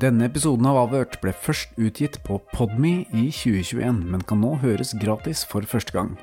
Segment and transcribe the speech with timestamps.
[0.00, 4.94] Denne episoden av Avhørt ble først utgitt på Podme i 2021, men kan nå høres
[4.96, 6.14] gratis for første gang.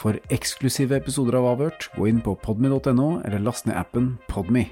[0.00, 4.64] For eksklusive episoder av Avhørt, gå inn på podme.no, eller last ned appen Podme.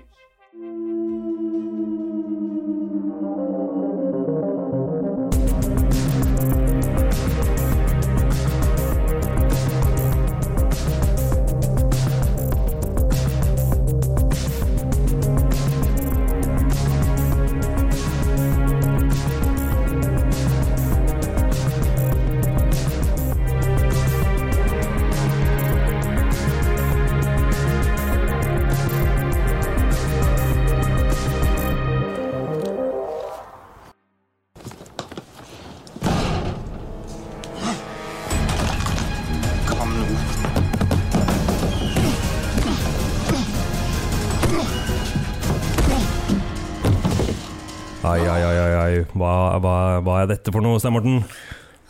[50.20, 51.22] Hva, er dette for noe, Stein Morten?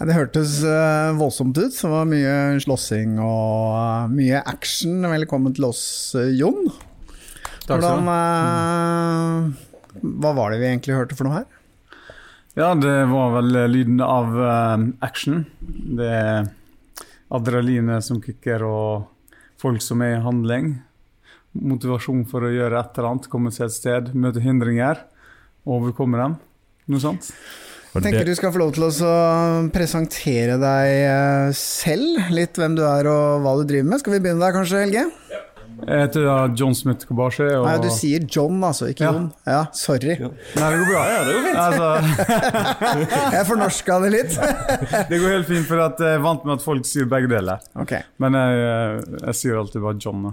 [0.01, 1.75] Det hørtes eh, voldsomt ut.
[1.75, 5.03] Det var mye slåssing og eh, mye action.
[5.11, 5.83] Velkommen til oss,
[6.15, 6.71] eh, Jon.
[7.67, 8.21] Takk skal du ha.
[10.23, 11.49] hva var det vi egentlig hørte for noe her?
[12.59, 14.35] Ja, det var vel lyden av
[15.07, 15.45] action.
[15.61, 16.49] Det er
[17.31, 20.73] adrenalinet som kicker, og folk som er i handling.
[21.55, 25.05] Motivasjon for å gjøre et eller annet, komme seg et sted, møte hindringer,
[25.67, 26.39] overkomme dem.
[26.91, 27.31] Noe sånt.
[27.91, 29.15] Jeg tenker du skal få lov til å
[29.75, 32.29] presentere deg eh, selv.
[32.31, 34.03] Litt hvem du er og hva du driver med.
[34.03, 35.09] Skal vi begynne der kanskje, Helge?
[35.81, 37.49] Jeg heter da John Smith Kobashi.
[37.57, 37.65] Og...
[37.67, 39.11] Nei, du sier John, altså, ikke Ja.
[39.17, 39.27] Jon.
[39.49, 40.15] Ja, sorry.
[40.21, 41.03] Nei, det går bra.
[41.09, 41.59] Ja, det går fint.
[41.65, 41.89] Altså,
[43.37, 44.39] Jeg fornorska det litt.
[45.11, 47.65] det går helt fint, for at jeg er vant med at folk sier begge deler.
[47.87, 48.07] Okay.
[48.23, 50.31] Men jeg, jeg sier alltid bare John.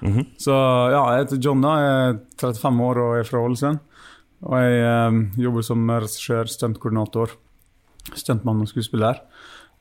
[0.00, 0.26] Mm -hmm.
[0.38, 0.52] Så
[0.94, 1.76] ja, jeg heter John, da.
[1.76, 3.78] jeg er 35 år og er fra Ålesund.
[4.46, 7.34] Og jeg eh, jobber som regissør, stuntkoordinator,
[8.16, 9.20] stuntmann og skuespiller.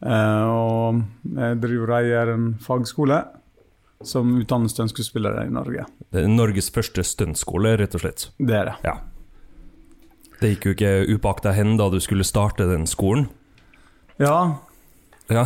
[0.03, 1.03] Eh, og
[1.35, 3.21] jeg driver og eier en fagskole
[4.05, 5.83] som utdanner stuntskuespillere i Norge.
[6.11, 8.29] det er Norges første stuntskole, rett og slett.
[8.39, 8.75] Det er det.
[8.87, 8.95] Ja.
[10.39, 13.27] Det gikk jo ikke upakt hen da du skulle starte den skolen.
[14.19, 14.59] Ja,
[15.29, 15.43] Ja,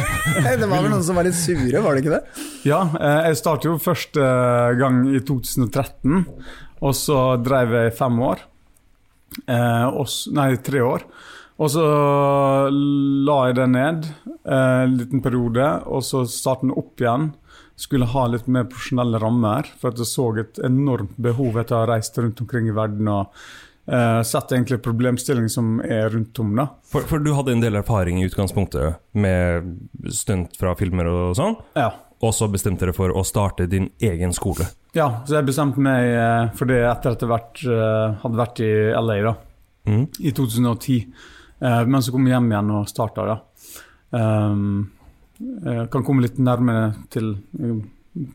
[0.56, 2.44] Det var vel noen som var litt sure, var det ikke det?
[2.64, 4.22] Ja, eh, jeg startet jo første
[4.80, 6.22] gang i 2013,
[6.80, 8.44] og så drev jeg i fem år.
[9.46, 11.04] Eh, og nei, tre år.
[11.58, 11.84] Og så
[12.70, 14.08] la jeg det ned
[14.46, 17.32] eh, en liten periode, og så startet den opp igjen.
[17.78, 21.82] Skulle ha litt mer profesjonelle rammer, for at jeg så et enormt behov etter å
[21.82, 23.34] ha reist rundt omkring i verden og
[23.90, 26.54] eh, sett egentlig problemstillinger som er rundt om.
[26.58, 26.68] da.
[26.86, 29.74] for, for du hadde en del erfaring i utgangspunktet med
[30.14, 31.90] stunt fra filmer og sånn, Ja.
[32.20, 34.66] Og så bestemte dere for å starte din egen skole.
[34.96, 38.62] Ja, så jeg bestemte meg eh, for det etter at jeg vært, eh, hadde vært
[38.64, 39.34] i LA da,
[39.86, 40.04] mm.
[40.26, 40.96] i 2010.
[41.60, 43.38] Eh, men så kom jeg hjem igjen og starta.
[45.38, 47.36] Jeg kan komme litt nærmere til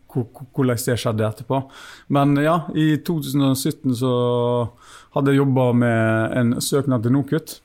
[0.07, 1.69] hvor- hvor- hvordan det skjedde etterpå.
[2.09, 4.69] Men ja, i 2017 så
[5.15, 7.59] hadde jeg jobba med en søknad til NOKUT.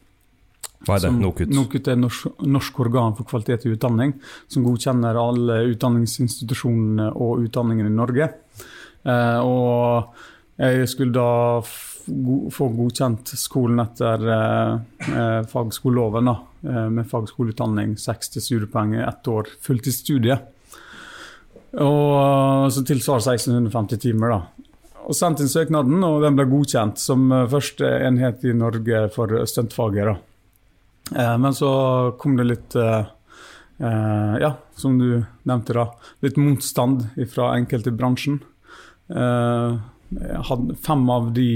[0.86, 1.10] Hva er det?
[1.10, 1.48] Som- NOKUT?
[1.50, 4.14] NOKUT er norsk, norsk organ for kvalitet i utdanning,
[4.48, 8.28] som godkjenner alle utdanningsinstitusjonene og utdanningene i Norge.
[9.04, 10.14] Eh, og
[10.58, 11.60] jeg skulle da
[12.54, 14.78] få godkjent skolen etter eh,
[15.10, 20.38] eh, fagskoleloven, eh, med fagskoleutdanning, 60 studiepoeng ett år fulltidsstudie.
[21.78, 24.40] Og eh, så tilsvarer 1650 timer, da.
[25.08, 29.36] Og sendte inn søknaden, og den ble godkjent som eh, første enhet i Norge for
[29.48, 30.16] stuntfaget.
[31.16, 31.70] Eh, Men så
[32.18, 33.06] kom det litt eh,
[33.80, 35.88] eh, Ja, som du nevnte, da.
[36.24, 38.40] Litt motstand fra enkelte i bransjen.
[39.08, 39.78] Eh,
[40.84, 41.50] fem av de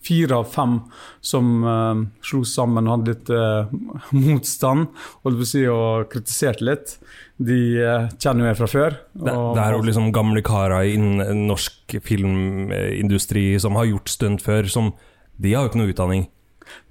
[0.00, 0.78] Fire av fem
[1.20, 3.72] som eh, slo sammen og hadde litt eh,
[4.16, 4.86] motstand
[5.26, 6.94] holdt på å si, og kritiserte litt,
[7.36, 8.96] de eh, kjenner jeg fra før.
[9.12, 14.72] Det, det er jo liksom gamle karer innen norsk filmindustri som har gjort stunt før,
[14.72, 14.94] som
[15.36, 16.24] De har jo ikke noe utdanning.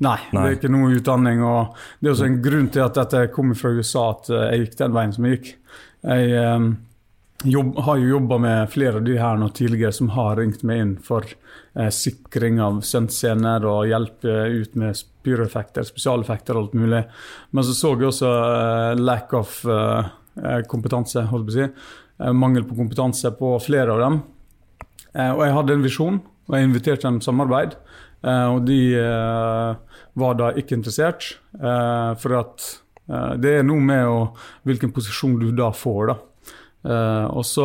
[0.06, 1.42] Nei, det er ikke noe utdanning.
[1.44, 4.68] og Det er også en grunn til at dette kom fra USA, at eh, jeg
[4.68, 5.52] gikk den veien som jeg gikk.
[6.04, 6.70] Jeg, eh,
[7.44, 10.81] jobb, har jo jobba med flere av de her nå tidligere som har ringt meg
[10.84, 16.80] inn for eh, sikring av stuntscener og hjelp eh, ut med pyroeffekter, spesialeffekter og alt
[16.80, 17.04] mulig.
[17.52, 20.12] Men så så jeg også eh, lack of eh,
[20.72, 21.72] kompetanse, holdt på å si.
[22.36, 24.16] Mangel på kompetanse på flere av dem.
[25.16, 27.78] Og jeg hadde en visjon, og jeg inviterte dem til samarbeid.
[28.24, 32.69] Eh, og de eh, var da ikke interessert, eh, for at
[33.42, 34.18] det er noe med å,
[34.69, 36.16] hvilken posisjon du da får, da.
[37.33, 37.63] Og så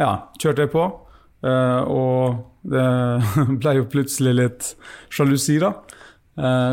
[0.00, 0.84] ja, kjørte jeg på,
[1.44, 2.38] og
[2.72, 2.86] det
[3.60, 4.70] ble jo plutselig litt
[5.12, 5.74] sjalusi, da.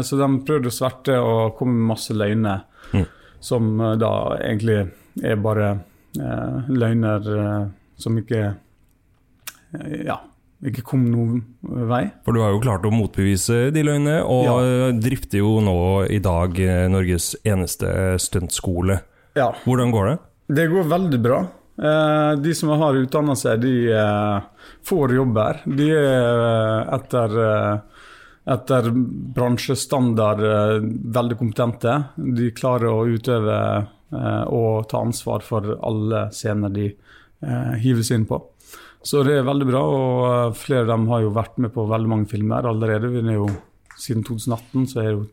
[0.07, 2.63] Så de prøvde å sverte og komme med masse løgner,
[2.95, 3.03] Mm.
[3.43, 3.65] som
[3.99, 4.77] da egentlig
[5.19, 5.73] er bare
[6.71, 7.27] løgner
[7.99, 8.45] som ikke
[10.07, 10.21] Ja,
[10.65, 11.41] ikke kom noen
[11.87, 12.07] vei.
[12.25, 14.55] For du har jo klart å motbevise de løgnene, og Ja.
[14.87, 19.01] eh, drifter jo nå i dag eh, Norges eneste stuntskole.
[19.35, 19.51] Ja.
[19.65, 20.17] Hvordan går det?
[20.55, 21.39] Det går veldig bra.
[21.77, 24.41] Eh, De som har utdanna seg, de eh,
[24.83, 25.61] får jobber.
[25.67, 27.77] De er etter, eh,
[28.47, 28.89] etter
[29.37, 30.79] bransjestandard eh,
[31.13, 31.93] veldig kompetente.
[32.17, 33.57] De klarer å utøve
[34.13, 36.87] eh, og ta ansvar for alle scener de
[37.43, 38.41] eh, hives inn på.
[39.05, 41.85] Så det er veldig bra, og eh, flere av dem har jo vært med på
[41.89, 43.11] veldig mange filmer allerede.
[43.13, 43.49] Vi er jo
[43.97, 45.23] Siden 2018, så er det jo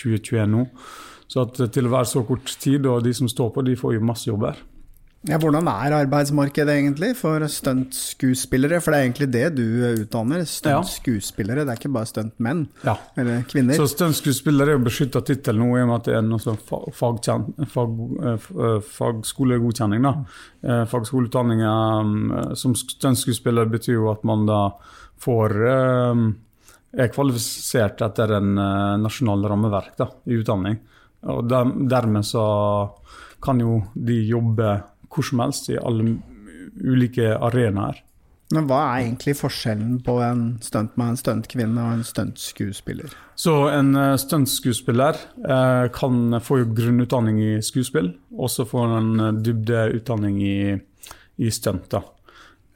[0.00, 0.62] 2021 nå.
[1.28, 3.96] Så at til å være så kort tid, og de som står på, de får
[3.98, 4.56] jo masse jobber.
[5.26, 8.78] Ja, hvordan er arbeidsmarkedet egentlig for stuntskuespillere?
[8.82, 9.64] For det er egentlig det du
[10.04, 11.64] utdanner, stuntskuespillere.
[11.66, 12.94] Det er ikke bare stuntmenn Ja.
[13.18, 13.74] eller kvinner.
[13.74, 17.90] Så stuntskuespiller er jo beskytta tittel nå, i og med at det er fagkjen- fag,
[18.22, 20.02] eh, eh, fagskolegodkjenning.
[20.02, 20.14] da.
[20.62, 24.70] Eh, Fagskoleutdanning eh, som stuntskuespiller betyr jo at man da
[25.18, 26.32] får eh,
[27.02, 28.54] er kvalifisert etter en
[29.02, 30.78] nasjonal rammeverk da, i utdanning.
[31.24, 32.90] Og dermed så
[33.42, 34.82] kan jo de jobbe
[35.16, 36.18] hvor som helst i alle
[36.76, 38.02] ulike arenaer.
[38.54, 43.16] Men hva er egentlig forskjellen på en stuntmann, en stuntkvinne og en stuntskuespiller?
[43.34, 45.18] Så en uh, stuntskuespiller
[45.48, 50.60] eh, kan få grunnutdanning i skuespill, og så får han en uh, dybdeutdanning i,
[51.42, 51.98] i stunt.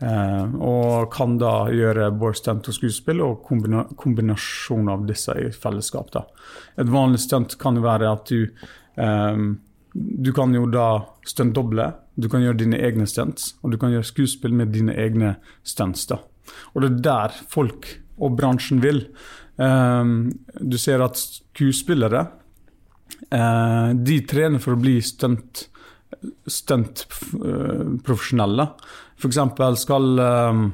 [0.01, 5.51] Eh, og kan da gjøre både stunt og skuespill og kombina kombinasjon av disse i
[5.53, 6.09] fellesskap.
[6.15, 6.25] da.
[6.81, 8.49] Et vanlig stunt kan være at du
[8.97, 9.37] eh,
[9.93, 14.09] Du kan jo da stuntdoble, du kan gjøre dine egne stunts, og du kan gjøre
[14.09, 15.37] skuespill med dine egne
[15.67, 16.07] stunts.
[16.11, 16.21] da.
[16.75, 17.89] Og det er der folk
[18.21, 19.07] og bransjen vil.
[19.57, 20.31] Um,
[20.61, 22.25] du ser at skuespillere
[23.33, 25.67] uh, de trener for å bli stunt,
[26.49, 27.05] stunt
[27.39, 28.67] eh, profesjonelle.
[29.21, 30.65] For eksempel skal um,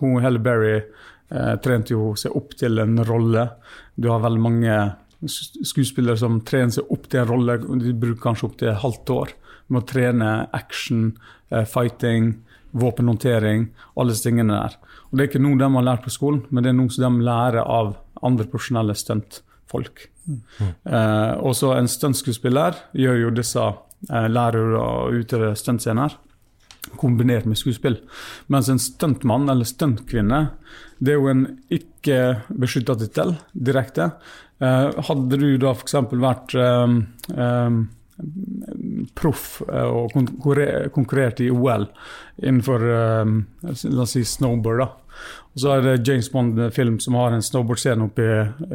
[0.00, 3.48] hun Helle Berry uh, trente jo seg opp til en rolle.
[3.96, 4.76] Du har veldig mange
[5.24, 7.58] skuespillere som trener seg opp til en rolle.
[7.80, 9.34] De bruker kanskje opptil halvt år
[9.68, 11.16] med å trene action,
[11.50, 12.34] eh, fighting,
[12.74, 14.76] våpenhåndtering, alle disse tingene der.
[15.10, 17.18] Og Det er ikke noe de har lært på skolen, men det er noe som
[17.18, 20.08] de lærer av andre profesjonelle stuntfolk.
[20.26, 26.16] Eh, og så en stuntskuespiller gjør jo disse eh, lærer og utøve stuntscener
[27.00, 27.98] kombinert med skuespill.
[28.52, 30.40] Mens en stuntmann eller stuntkvinne,
[30.98, 32.18] det er jo en ikke
[32.48, 34.12] beskytta tittel direkte.
[34.62, 35.96] Eh, hadde du da f.eks.
[36.12, 36.96] vært eh,
[37.34, 37.78] eh,
[39.18, 41.86] proff eh, og konkurre- konkurrert i OL
[42.42, 43.32] innenfor eh,
[43.90, 44.88] la oss si snowboard, da.
[45.54, 48.24] Og så er det James Bond-film som har en snowboardscene oppe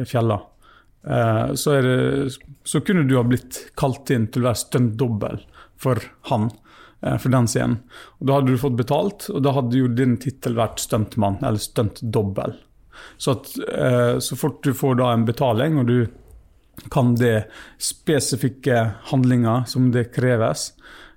[0.00, 0.40] i fjella.
[1.04, 1.76] Eh, så,
[2.64, 5.42] så kunne du ha blitt kalt inn til å være stuntdobbel
[5.80, 6.00] for
[6.30, 6.48] han.
[7.02, 7.78] eh, For den scenen.
[8.20, 11.60] Og Da hadde du fått betalt, og da hadde jo din tittel vært stuntmann eller
[11.60, 12.56] stuntdobbel.
[13.16, 16.06] Så, at, eh, så fort du får da en betaling, og du
[16.88, 20.72] kan det spesifikke handlinger som det kreves,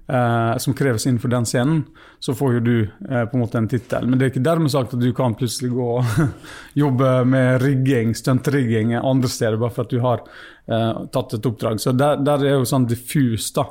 [0.08, 1.84] eh, som kreves innenfor den scenen,
[2.24, 4.08] så får jo du eh, på en måte en tittel.
[4.08, 6.06] Men det er ikke dermed sagt at du kan plutselig gå og
[6.84, 11.82] jobbe med rigging, stuntrigging andre steder bare for at du har eh, tatt et oppdrag.
[11.84, 13.66] Så der, der er jo sånn diffus, da.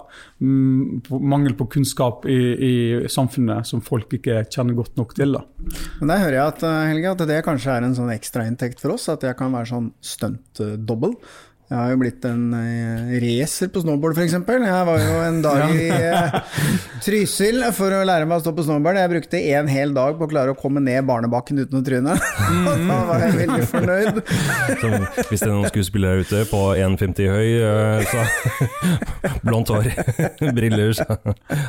[0.44, 1.00] Mm,
[1.32, 2.74] mangel på kunnskap i, i
[3.08, 5.32] samfunnet som folk ikke kjenner godt nok til.
[5.38, 5.46] da.
[6.00, 8.98] Men der hører jeg at, eh, Helge, at det kanskje er en sånn ekstrainntekt for
[8.98, 11.16] oss, at jeg kan være sånn stuntdobbel.
[11.72, 14.34] Jeg har jo blitt en eh, racer på snowboard, f.eks.
[14.36, 16.34] Jeg var jo en dag i eh,
[17.00, 18.98] Trysil for å lære meg å stå på snowboard.
[19.00, 22.18] Jeg brukte en hel dag på å klare å komme ned barnebakken uten å tryne.
[22.92, 24.18] Da var jeg veldig fornøyd.
[24.82, 24.90] Så
[25.30, 28.20] hvis det er noen skuespillere ute på 1,50 høy, eh, så
[29.46, 29.88] blondt hår,
[30.52, 31.06] briller, så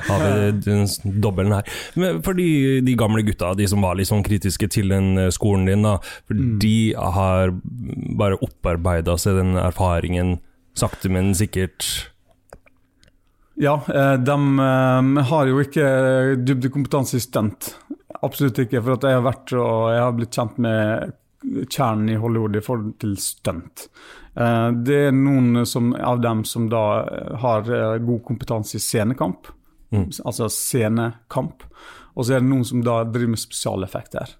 [0.09, 0.75] har vi
[1.23, 1.71] dobbelen her.
[1.95, 5.69] Men for de, de gamle gutta, de som var litt sånn kritiske til den skolen
[5.69, 5.95] din, da,
[6.27, 7.55] for de har
[8.19, 9.92] bare opparbeida seg den erfaringen
[10.75, 12.09] sakte, men sikkert.
[13.55, 15.87] Ja, eh, de eh, har jo ikke
[16.41, 17.75] dybdekompetanse i stunt.
[18.23, 21.13] Absolutt ikke, for jeg har vært og jeg har blitt kjent med
[21.69, 23.87] kjernen i Hollywood i forhold til stunt.
[24.35, 28.83] Eh, Det er noen som, av dem som da eh, har eh, god kompetanse i
[28.83, 29.51] scenekamp,
[29.93, 30.07] Mm.
[30.25, 31.61] altså scenekamp.
[32.17, 34.31] Og så er det noen som da driver med spesialeffekter.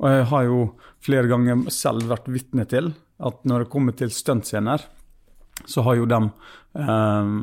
[0.00, 0.60] Og jeg har jo
[1.04, 4.84] flere ganger selv vært vitne til at når det kommer til stuntscener,
[5.64, 7.34] så har jo de eh,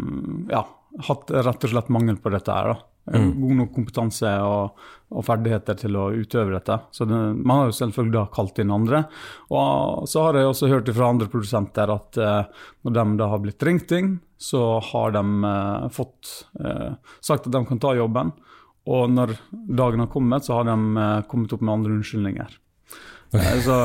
[0.54, 0.64] ja,
[1.10, 2.74] hatt rett og slett mangel på dette her.
[2.74, 2.82] da.
[3.12, 4.78] God nok kompetanse og,
[5.12, 6.78] og ferdigheter til å utøve dette.
[6.96, 9.04] Så det, Man har jo selvfølgelig da kalt inn andre.
[9.52, 13.44] Og så har jeg også hørt fra andre produsenter at eh, når de da har
[13.44, 18.32] blitt ringt inn, så har de eh, fått eh, sagt at de kan ta jobben.
[18.94, 22.60] Og når dagen har kommet, så har de eh, kommet opp med andre unnskyldninger.
[23.34, 23.78] Eh, Så,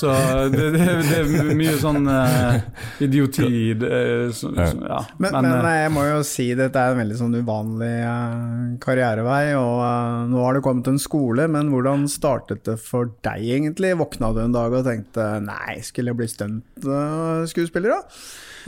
[0.00, 0.14] så
[0.50, 2.58] det, det, det er mye sånn uh,
[3.02, 3.92] idioti det,
[4.34, 4.98] så, så, ja.
[5.20, 9.54] Men, men, men, jeg må jo si dette er en veldig sånn uvanlig uh, karrierevei,
[9.58, 13.46] og eh, nå har du kommet til en skole, men hvordan startet det for deg
[13.60, 13.94] egentlig?
[14.00, 18.00] Våkna du en dag og tenkte nei, skulle jeg bli stuntskuespiller da?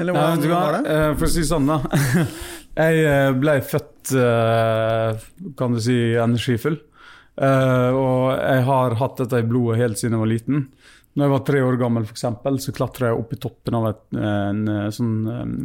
[0.00, 0.82] Eller hvordan ja, var det?
[0.94, 1.80] Eh, For å si sånn, da.
[2.82, 5.26] Jeg eh, ble født, eh,
[5.58, 6.78] kan du si, energifull.
[7.42, 10.66] Eh, Og jeg har hatt dette i blodet helt siden jeg var liten.
[11.12, 13.88] Når jeg var tre år gammel, for eksempel, så klatra jeg opp i toppen av
[13.90, 15.16] et, en, en sånn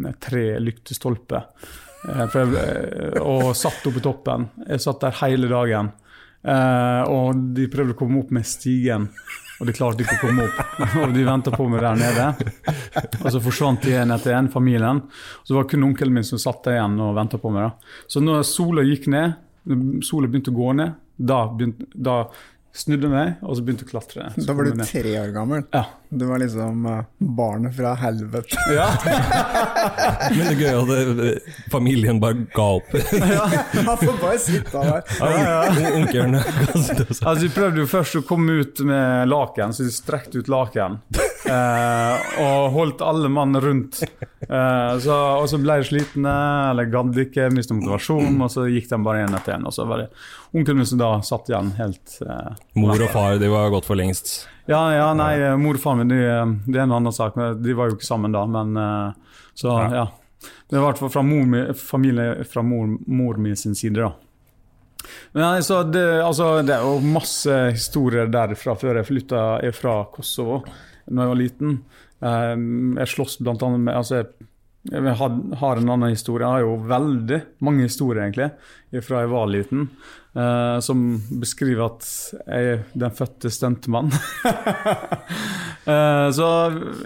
[0.10, 1.44] eh, trelyktestolpe.
[2.10, 4.50] Eh, jeg ble- Og satt oppe i toppen.
[4.68, 5.94] Jeg satt der hele dagen.
[6.48, 9.08] Uh, og de prøvde å komme opp med stigen,
[9.58, 10.60] og de klarte ikke å komme opp.
[11.02, 12.28] og de venta på meg der nede.
[13.26, 15.02] Og så forsvant de en etter en, familien.
[15.42, 17.66] Og Så var det kun onkelen min som satt der igjen og venta på meg.
[17.68, 18.04] da.
[18.08, 19.36] Så når sola gikk ned,
[20.08, 22.22] sola begynte å gå ned, da, begynte, da
[22.78, 24.26] snudde jeg meg, og så begynte jeg å klatre.
[24.36, 25.64] Så Da var du tre år gammel.
[25.74, 25.84] Ja.
[26.10, 27.00] Du var liksom eh,
[27.40, 28.60] barnet fra helvete.
[28.78, 28.86] ja.
[30.36, 32.94] Men det er gøy at eh, familien bare ga opp.
[33.90, 35.02] Han får bare sitte der.
[35.20, 40.44] Ja, Onkelen Altså, vi prøvde jo først å komme ut med laken, så vi strekte
[40.44, 41.02] ut laken.
[41.48, 44.02] Eh, og holdt alle mann rundt.
[44.48, 46.34] Eh, så, og så ble de slitne,
[46.72, 49.66] eller gadd ikke, mistet motivasjon, og så gikk de bare én etter én.
[49.68, 50.06] Og så var det
[50.54, 54.00] onkelen min som da satt igjen helt eh, Mor og far de var gått for
[54.00, 54.36] lengst.
[54.68, 56.22] Ja, ja, nei, mor og far min, de,
[56.68, 57.36] det er en annen sak.
[57.40, 60.08] men De var jo ikke sammen da, men eh, Så, ja.
[60.68, 64.14] Det var i hvert fall fra mor, familie fra mor, mor min sin side, da.
[65.38, 69.42] Nei, så det, altså, det er jo masse historier derfra før jeg flytta
[69.76, 70.62] fra Kosovo
[71.08, 71.80] da jeg var liten.
[72.22, 72.54] Eh,
[73.00, 74.24] Jeg slåss annet med altså,
[74.88, 76.46] jeg, har, en annen historie.
[76.46, 79.88] Jeg har jo veldig mange historier, egentlig, fra jeg var liten,
[80.38, 81.02] eh, som
[81.42, 82.08] beskriver at
[82.46, 84.12] jeg er den fødte stuntmann.
[85.88, 86.46] Eh, så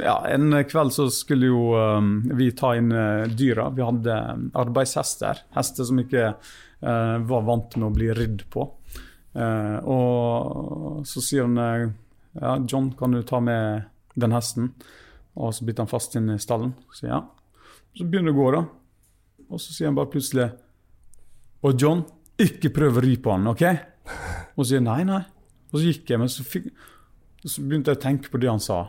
[0.01, 3.67] ja, en kveld så skulle jo eh, vi ta inn eh, dyra.
[3.77, 4.15] Vi hadde
[4.57, 5.43] arbeidshester.
[5.53, 8.65] Hester som ikke eh, var vant med å bli ridd på.
[9.37, 11.93] Eh, og så sier han
[12.39, 14.71] ja, John, kan du ta med den hesten?
[15.35, 16.73] Og så biter han fast inn i stallen.
[16.95, 17.21] Så ja.
[17.97, 18.63] Så begynner det å gå, da.
[19.51, 20.45] Og så sier han bare plutselig
[21.67, 22.05] Og John,
[22.39, 23.65] ikke prøv å ri på han, OK?
[24.55, 25.21] Og så sier jeg nei, nei.
[25.71, 26.71] Og så gikk jeg, men så, fikk,
[27.43, 28.79] så begynte jeg å tenke på det han sa.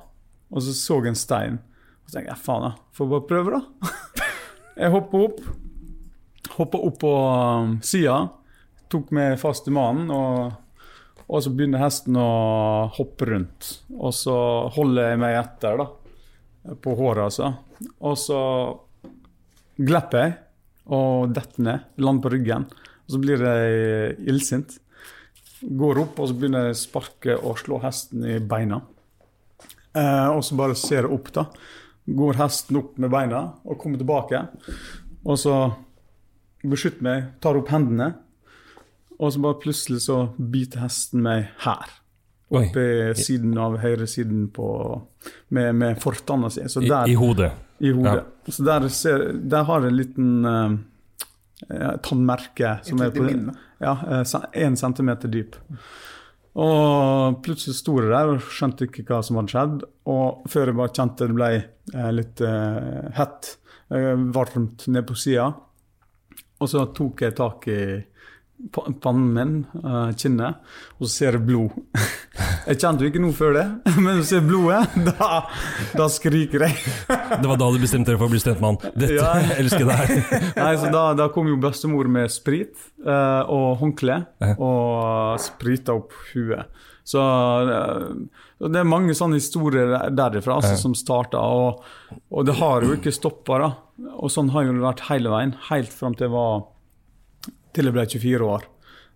[0.52, 1.58] Og så så jeg en stein.
[2.02, 3.92] Og så tenkte jeg faen, jeg får bare prøve, da.
[4.84, 5.42] jeg hoppa opp.
[6.56, 8.16] Hoppa opp på um, sida.
[8.92, 10.10] Tok meg fast i mannen.
[10.12, 10.61] Og,
[11.28, 12.28] og så begynner hesten å
[12.96, 13.68] hoppe rundt.
[13.98, 14.36] Og så
[14.74, 16.76] holder jeg meg etter, da.
[16.82, 17.52] På håret, altså.
[18.04, 18.40] Og så
[19.80, 20.34] glipper jeg
[20.92, 21.90] og detter ned.
[22.02, 22.66] Lander på ryggen.
[23.06, 24.78] Og så blir jeg illsint.
[25.62, 28.80] Går opp og så begynner jeg å sparke og slå hesten i beina.
[29.94, 31.46] Eh, og så bare ser jeg opp, da.
[32.02, 34.42] Går hesten opp med beina og kommer tilbake.
[35.22, 35.56] Og så
[36.66, 38.12] beskytter meg, tar opp hendene.
[39.18, 41.98] Og så bare plutselig så biter hesten meg her.
[42.52, 44.68] Oppe i siden av høyresiden på
[45.48, 46.64] Med, med fortanna si.
[46.68, 47.52] Så I, der, I hodet.
[47.78, 48.24] i hodet.
[48.48, 50.72] Så der, ser, der har jeg en liten eh,
[51.70, 53.28] eh, tannmerke som er på
[53.82, 53.94] ja,
[54.52, 55.54] én centimeter dyp.
[56.52, 59.84] Og plutselig sto jeg der og skjønte ikke hva som hadde skjedd.
[60.12, 63.54] Og før jeg bare kjente det ble eh, litt uh, hett,
[63.94, 65.48] uh, varmt ned på sida.
[66.62, 67.82] Og så tok jeg tak i
[68.70, 70.60] pannen min, uh, kinnet,
[70.98, 71.74] og så ser jeg blod.
[72.62, 73.64] Jeg kjente jo ikke noe før det,
[73.98, 75.40] men når jeg ser blodet, da,
[75.98, 76.76] da skriker jeg.
[77.42, 78.78] Det var da du bestemte deg for å bli stuntmann.
[78.94, 79.32] Dette, Ja.
[79.58, 80.22] elsker jeg.
[80.56, 82.72] Nei, så da, da kom jo bestemor med sprit
[83.04, 84.20] uh, og håndkle
[84.54, 86.70] og sprita opp huet.
[87.04, 88.08] Så uh,
[88.62, 91.82] det er mange sånne historier derifra altså, som starta, og,
[92.30, 93.58] og det har jo ikke stoppa.
[94.22, 96.62] Og sånn har jo det vært hele veien, helt fram til jeg var
[97.74, 98.68] til jeg ble 24 år.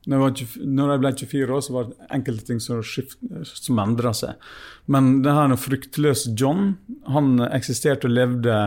[0.07, 2.83] Når jeg, var 20, når jeg ble 24 år, så var det enkelte ting som,
[2.87, 3.17] skift,
[3.51, 4.51] som endra seg.
[4.87, 6.77] Men det her fryktløse John,
[7.11, 8.59] han eksisterte og levde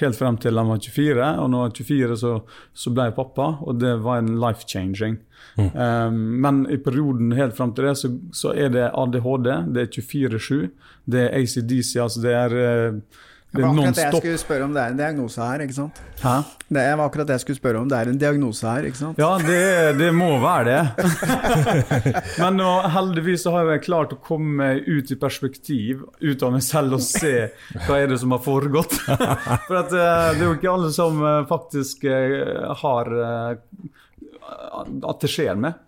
[0.00, 1.28] helt frem til han var 24.
[1.40, 2.32] Og når han var 24, så,
[2.74, 5.20] så ble jeg pappa, og det var en life changing.
[5.56, 9.92] Um, men i perioden helt frem til det, så, så er det ADHD, det er
[9.94, 10.64] 24-7,
[11.10, 13.22] det er ACDC, altså det er, eh,
[13.54, 15.98] Det var akkurat det jeg skulle spørre om det er en diagnose her, ikke sant?
[16.24, 16.34] Hæ?
[16.74, 19.20] Det var akkurat det jeg skulle spørre om det er en diagnose her, ikke sant?
[19.20, 21.06] Ja, det, det må være det.
[22.42, 26.56] Men nå, heldigvis så har jeg klart å komme meg ut i perspektiv, ut av
[26.56, 27.34] meg selv og se
[27.84, 28.98] hva er det som har foregått.
[29.68, 33.14] For at, eh, det er jo ikke alle som eh, faktisk eh, har
[33.54, 35.78] At det skjer med.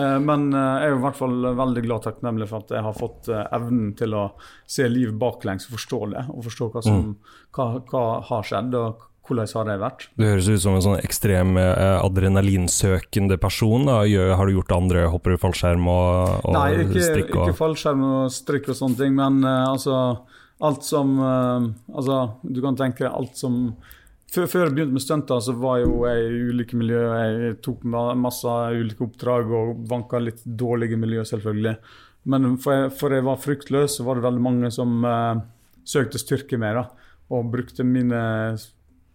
[0.00, 2.74] Eh, Men eh, jeg er jo i hvert fall veldig glad og takknemlig for at
[2.76, 4.24] jeg har fått eh, evnen til å
[4.70, 6.24] se liv baklengs og forstå det.
[6.32, 7.14] Og forstå hva som
[7.56, 10.08] hva, hva har skjedd, og hvordan har det vært.
[10.18, 13.86] Du høres ut som en sånn ekstrem adrenalinsøkende person.
[13.86, 14.00] Da.
[14.34, 17.30] Har du gjort andre, hopper du fallskjerm og, og Nei, ikke, strikk?
[17.36, 20.00] ikke fallskjerm og strikk og sånne ting, men eh, altså
[20.60, 23.62] alt som eh, Altså, du kan tenke alt som
[24.34, 27.00] før, før jeg begynte med stunter, så var jo jeg i ulike miljø.
[27.18, 31.76] Jeg tok masse ulike oppdrag og vanka litt dårlige miljø, selvfølgelig.
[32.30, 35.40] Men for jeg, for jeg var fryktløs, så var det veldig mange som uh,
[35.88, 37.16] søkte styrke med, da.
[37.30, 38.20] Og brukte mine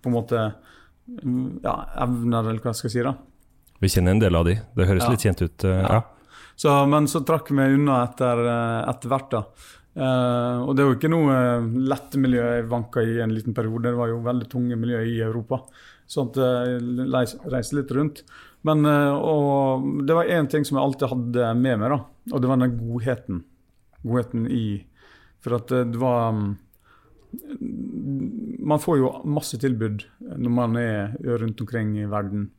[0.02, 3.06] på en måte ja, evner, eller hva skal jeg si.
[3.06, 3.16] da.
[3.84, 4.56] vi kjenner en del av de.
[4.76, 5.12] Det høres Ja.
[5.14, 5.64] litt kjent ut.
[5.68, 5.88] Uh, Ja.
[6.00, 6.04] ja.
[6.56, 9.26] Så, men så trakk vi unna etter, eh, etter hvert.
[9.34, 9.42] da.
[9.96, 13.56] Eh, og det er jo ikke noe eh, lette miljø jeg vanka i en liten
[13.56, 13.88] periode.
[13.88, 15.62] Det var jo veldig tunge miljø i Europa.
[16.12, 18.26] Sånn at jeg reiste litt rundt.
[18.68, 22.02] Men eh, og det var én ting som jeg alltid hadde med meg, da.
[22.34, 23.42] Og det var den godheten.
[24.04, 24.66] Godheten i
[25.42, 26.52] For at det var mm,
[28.66, 32.50] Man får jo masse tilbud når man er rundt omkring i verden.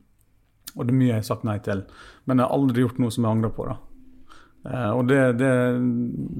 [0.75, 1.85] Og det er mye jeg har sagt nei til.
[2.25, 3.67] Men jeg har aldri gjort noe som jeg angrer på.
[3.69, 3.77] da.
[4.67, 5.53] Eh, og det, det,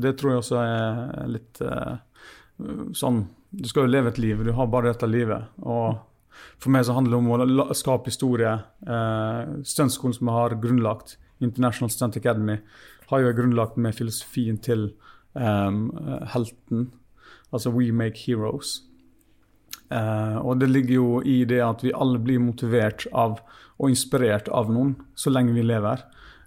[0.03, 1.95] det tror jeg også er litt eh,
[2.97, 5.47] sånn Du skal jo leve et liv, du har bare dette livet.
[5.63, 5.95] Og
[6.61, 8.57] for meg så handler det om å skape historie.
[8.83, 12.59] Eh, Stuntskolen som jeg har grunnlagt, International Stunt Academy,
[13.07, 14.89] har jo jeg grunnlagt med filosofien til
[15.37, 15.93] um,
[16.33, 16.89] helten.
[17.55, 18.81] Altså We Make Heroes.
[19.89, 23.39] Eh, og det ligger jo i det at vi alle blir motivert av
[23.77, 26.03] og inspirert av noen så lenge vi lever.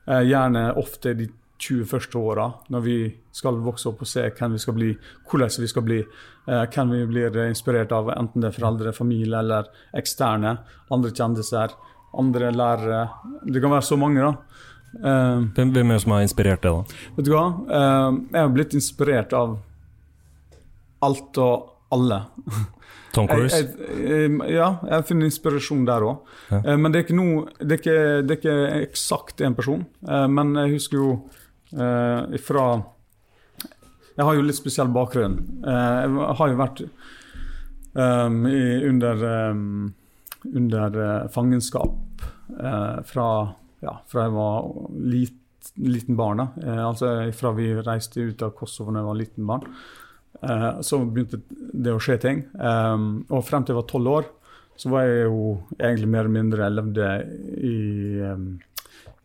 [0.06, 2.96] Eh, gjerne ofte de 20 første åra, når vi
[3.36, 4.90] skal vokse opp og se hvem vi skal bli,
[5.28, 5.98] hvordan vi skal bli,
[6.48, 9.68] eh, hvem vi blir inspirert av, enten det er foreldre, familie eller
[10.00, 10.56] eksterne,
[10.90, 11.76] andre kjendiser,
[12.18, 13.02] andre lærere.
[13.44, 14.32] Det kan være så mange, da.
[14.90, 17.00] Eh, Hvem, hvem er det som har inspirert deg, da?
[17.16, 17.44] Vet du hva?
[17.68, 19.58] Eh, jeg har blitt inspirert av
[21.06, 22.22] alt og alle.
[23.14, 23.56] Tom Cruise?
[23.56, 23.70] Jeg,
[24.06, 26.26] jeg, ja, jeg finner inspirasjon der òg.
[26.52, 26.76] Ja.
[26.78, 29.82] Men det er ikke noe Det er ikke, det er ikke eksakt én person.
[30.30, 31.08] Men jeg husker jo
[31.72, 32.64] eh, fra
[34.16, 35.38] Jeg har jo litt spesiell bakgrunn.
[35.64, 36.82] Eh, Jeg har jo vært
[37.94, 39.94] um, i, under, um,
[40.50, 42.26] under uh, fangenskap
[43.06, 43.24] fra,
[43.80, 44.64] ja, fra jeg var
[45.06, 46.42] lit, liten barn.
[46.58, 49.68] Altså fra vi reiste ut av Kosovo da jeg var liten barn.
[50.82, 52.42] Så begynte det å skje ting.
[52.58, 54.28] Um, og frem til jeg var tolv år,
[54.74, 55.44] så var jeg jo
[55.78, 57.08] egentlig mer eller mindre jeg levde
[57.70, 57.78] i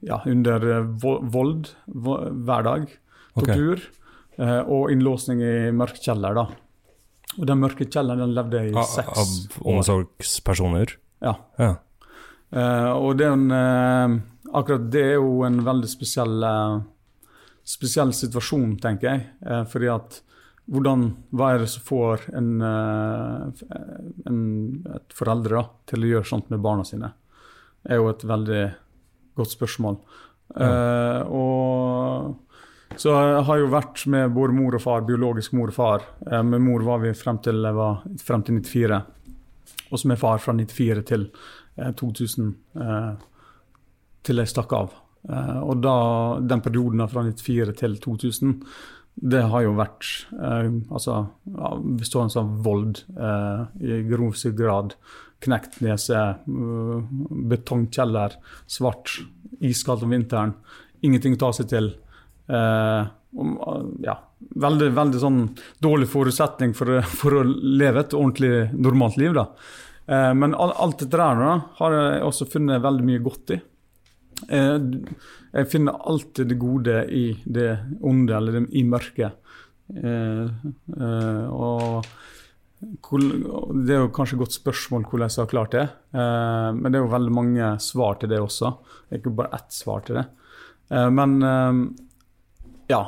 [0.05, 0.87] ja, under eh,
[1.33, 2.91] vold vo hver dag.
[3.35, 3.81] Tortur.
[4.35, 4.61] Okay.
[4.67, 6.43] og innlåsning i mørk kjeller, da.
[7.37, 9.77] Og den mørke kjelleren den levde i Av, seks av år.
[9.77, 10.91] omsorgspersoner?
[11.23, 11.37] Ja.
[11.59, 11.69] Ja.
[12.55, 14.17] Uh, og det en, uh,
[14.55, 16.83] akkurat det er jo en veldig spesiell, uh,
[17.65, 19.25] spesiell situasjon, tenker jeg.
[19.45, 20.21] Eh, fordi at
[20.65, 23.65] hvordan, Hva er det som får en, eh,
[24.25, 24.39] en,
[24.95, 27.11] et foreldre da, til å gjøre sånt med barna sine?
[27.83, 28.63] Det er jo et veldig
[29.35, 29.99] godt spørsmål.
[30.55, 32.35] Eh, og
[32.95, 36.05] så jeg har jo vært med både mor og far, biologisk mor og far.
[36.29, 39.01] Eh, med mor var vi frem til, var, frem til 94.
[39.91, 41.29] Og så med far fra 94 til
[41.77, 43.09] eh, 2000 eh,
[44.25, 44.95] til jeg stakk av.
[45.29, 45.95] Eh, og da,
[46.41, 48.55] den perioden fra 94 til 2000,
[49.15, 51.21] det har jo vært eh, altså,
[51.55, 54.95] ja, bestående av vold eh, i grov grad.
[55.43, 57.01] Knekt nese, eh,
[57.51, 59.11] betongkjeller, svart,
[59.61, 60.53] iskaldt om vinteren.
[61.03, 61.91] Ingenting å ta seg til.
[62.47, 63.07] Eh,
[64.05, 64.15] ja,
[64.55, 65.39] veldig, veldig sånn
[65.83, 69.33] dårlig forutsetning for, for å leve et ordentlig normalt liv.
[69.37, 69.47] da.
[70.07, 73.61] Eh, men al- alt dette der nå, har jeg også funnet veldig mye godt i.
[74.49, 74.77] Eh,
[75.55, 77.69] jeg finner alltid det gode i det
[78.03, 79.41] onde, eller i mørket.
[81.55, 82.05] Og
[82.83, 85.85] det er jo kanskje et godt spørsmål hvordan jeg har klart det.
[86.13, 88.71] Eh, men det er jo veldig mange svar til det også.
[89.05, 90.25] Det er ikke bare ett svar til det.
[90.91, 91.79] Eh, men eh,
[92.91, 93.01] ja.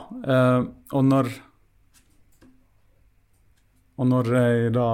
[0.92, 1.28] og når
[3.98, 4.90] Og når jeg da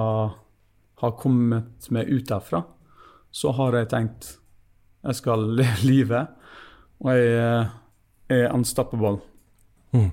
[1.02, 2.62] har kommet meg ut derfra,
[3.28, 4.38] så har jeg tenkt
[5.04, 6.30] jeg skal leve livet,
[7.04, 7.66] og jeg
[8.32, 9.18] er unstoppable.
[9.92, 10.08] Mm.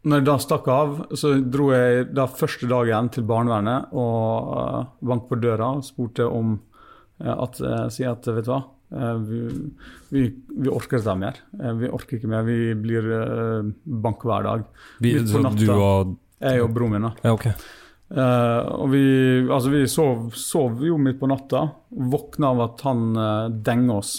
[0.00, 4.78] Når jeg da stakk av, så dro jeg da første dagen til barnevernet og uh,
[5.04, 8.62] banket på døra og spurte om uh, at uh, Si at vet du hva,
[9.22, 9.42] vi,
[10.10, 10.22] vi,
[10.56, 11.36] vi, orker dette mer.
[11.78, 12.48] vi orker ikke mer.
[12.48, 14.64] Vi blir uh, bank hver dag.
[15.04, 17.06] Vi, så du og Jeg og broren min.
[17.10, 17.12] da.
[17.28, 17.52] Ja, okay.
[18.08, 19.04] og vi,
[19.44, 21.66] altså vi sov, sov, jo midt på natta.
[21.92, 24.16] Våkna av at han uh, denger oss.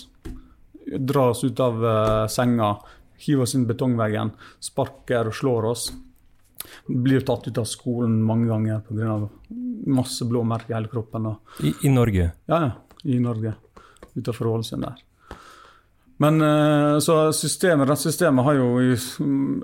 [0.93, 1.83] Drar oss ut av
[2.29, 2.75] senga
[3.25, 5.89] hiver oss inn betongveggen, sparker og slår oss.
[6.85, 9.17] Blir tatt ut av skolen mange ganger pga.
[9.87, 11.31] masse blå merker i hele kroppen.
[11.61, 12.31] I, I, Norge?
[12.45, 12.71] Ja, ja.
[13.03, 13.55] I Norge.
[14.13, 14.99] Utenfor Ålesund der.
[16.21, 18.91] Men eh, så systemet, rettssystemet har jo i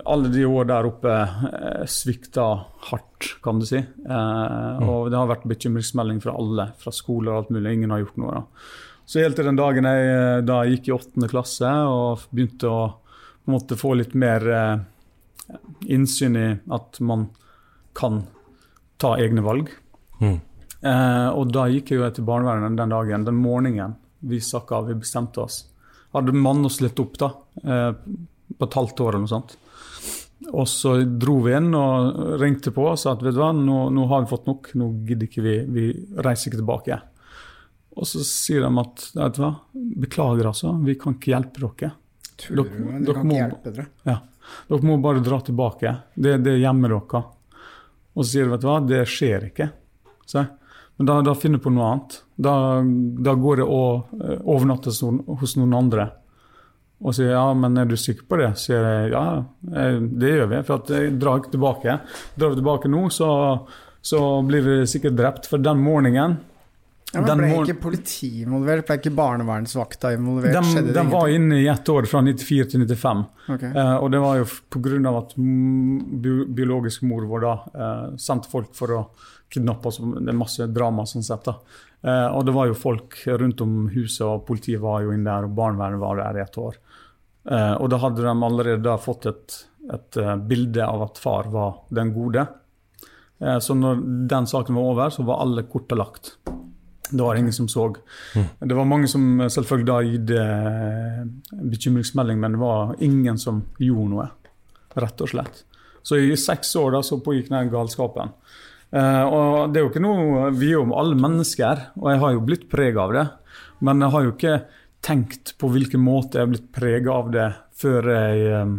[0.10, 2.48] alle de år der oppe eh, svikta
[2.90, 3.78] hardt, kan du si.
[3.78, 4.88] Eh, mm.
[4.90, 7.76] Og det har vært bekymringsmelding fra alle, fra skoler og alt mulig.
[7.78, 8.40] Ingen har gjort noe.
[8.40, 8.72] da.
[9.08, 12.82] Så helt til den dagen jeg da gikk i åttende klasse og begynte å
[13.48, 14.80] på en måte få litt mer eh,
[15.88, 17.30] innsyn i at man
[17.96, 18.26] kan
[19.00, 19.70] ta egne valg.
[20.20, 20.40] Mm.
[20.82, 23.94] Eh, og da gikk jeg jo til barnevernet den dagen, den morgenen
[24.28, 25.62] vi stakk av, vi bestemte oss.
[26.12, 27.30] Hadde mannet oss litt opp da,
[27.64, 27.94] eh,
[28.52, 29.56] på et halvt år eller noe sånt.
[30.52, 33.78] Og så dro vi inn og ringte på og sa at vet du hva, nå,
[33.96, 35.86] nå har vi fått nok, nå gidder ikke vi, vi
[36.20, 37.00] reiser ikke tilbake.
[37.96, 39.54] Og så sier de at vet du hva,
[40.04, 41.94] beklager altså, vi kan ikke hjelpe dere.
[42.38, 42.62] Du?
[42.62, 43.88] Dere, det kan ikke hjelpe dere.
[44.08, 44.20] Ja.
[44.68, 45.96] Dere må bare dra tilbake.
[46.16, 47.24] Det, det gjemmer dere.
[48.18, 49.70] Og så sier de vet du hva, det skjer ikke.
[50.28, 50.44] Så,
[50.98, 52.22] men da, da finner du på noe annet.
[52.36, 52.54] Da,
[53.28, 53.82] da går det å
[54.42, 56.08] overnatte hos noen andre.
[56.98, 58.52] Og sier ja, men er du sikker på det?
[58.58, 59.26] Sier jeg ja,
[59.62, 60.62] det gjør vi.
[60.66, 62.00] For at jeg drar ikke tilbake.
[62.34, 63.30] Drar vi tilbake nå, så,
[64.02, 65.50] så blir vi sikkert drept.
[65.52, 66.40] For den morgenen
[67.14, 68.84] ja, men Ble ikke politiet involvert?
[68.88, 70.58] Ble ikke barnevernsvakta involvert?
[70.58, 73.24] Den, den var inne i ett år, fra 94 til 95.
[73.56, 73.72] Okay.
[73.72, 75.14] Eh, og det var jo pga.
[75.16, 75.32] at
[76.58, 79.02] biologisk mor vår da eh, sendte folk for å
[79.54, 80.02] kidnappe oss.
[80.04, 81.48] Det er masse drama sånn sett.
[81.48, 81.56] da.
[82.04, 85.48] Eh, og det var jo folk rundt om huset, og politiet var jo inne der,
[85.48, 86.76] og barnevernet var der i ett år.
[87.48, 89.60] Eh, og da hadde de allerede da fått et,
[89.96, 92.44] et uh, bilde av at far var den gode.
[93.40, 96.36] Eh, så når den saken var over, så var alle korta lagt.
[97.10, 97.88] Det var ingen som så.
[98.36, 98.46] Mm.
[98.60, 104.12] Det var mange som selvfølgelig da gitt eh, bekymringsmelding, men det var ingen som gjorde
[104.12, 104.28] noe,
[105.00, 105.64] rett og slett.
[106.04, 108.34] Så i seks år da så pågikk den galskapen.
[108.96, 112.36] Eh, og det er jo ikke noe, Vi er jo alle mennesker, og jeg har
[112.36, 113.26] jo blitt prega av det.
[113.84, 114.58] Men jeg har jo ikke
[115.06, 118.74] tenkt på hvilken måte jeg har blitt prega av det før jeg eh,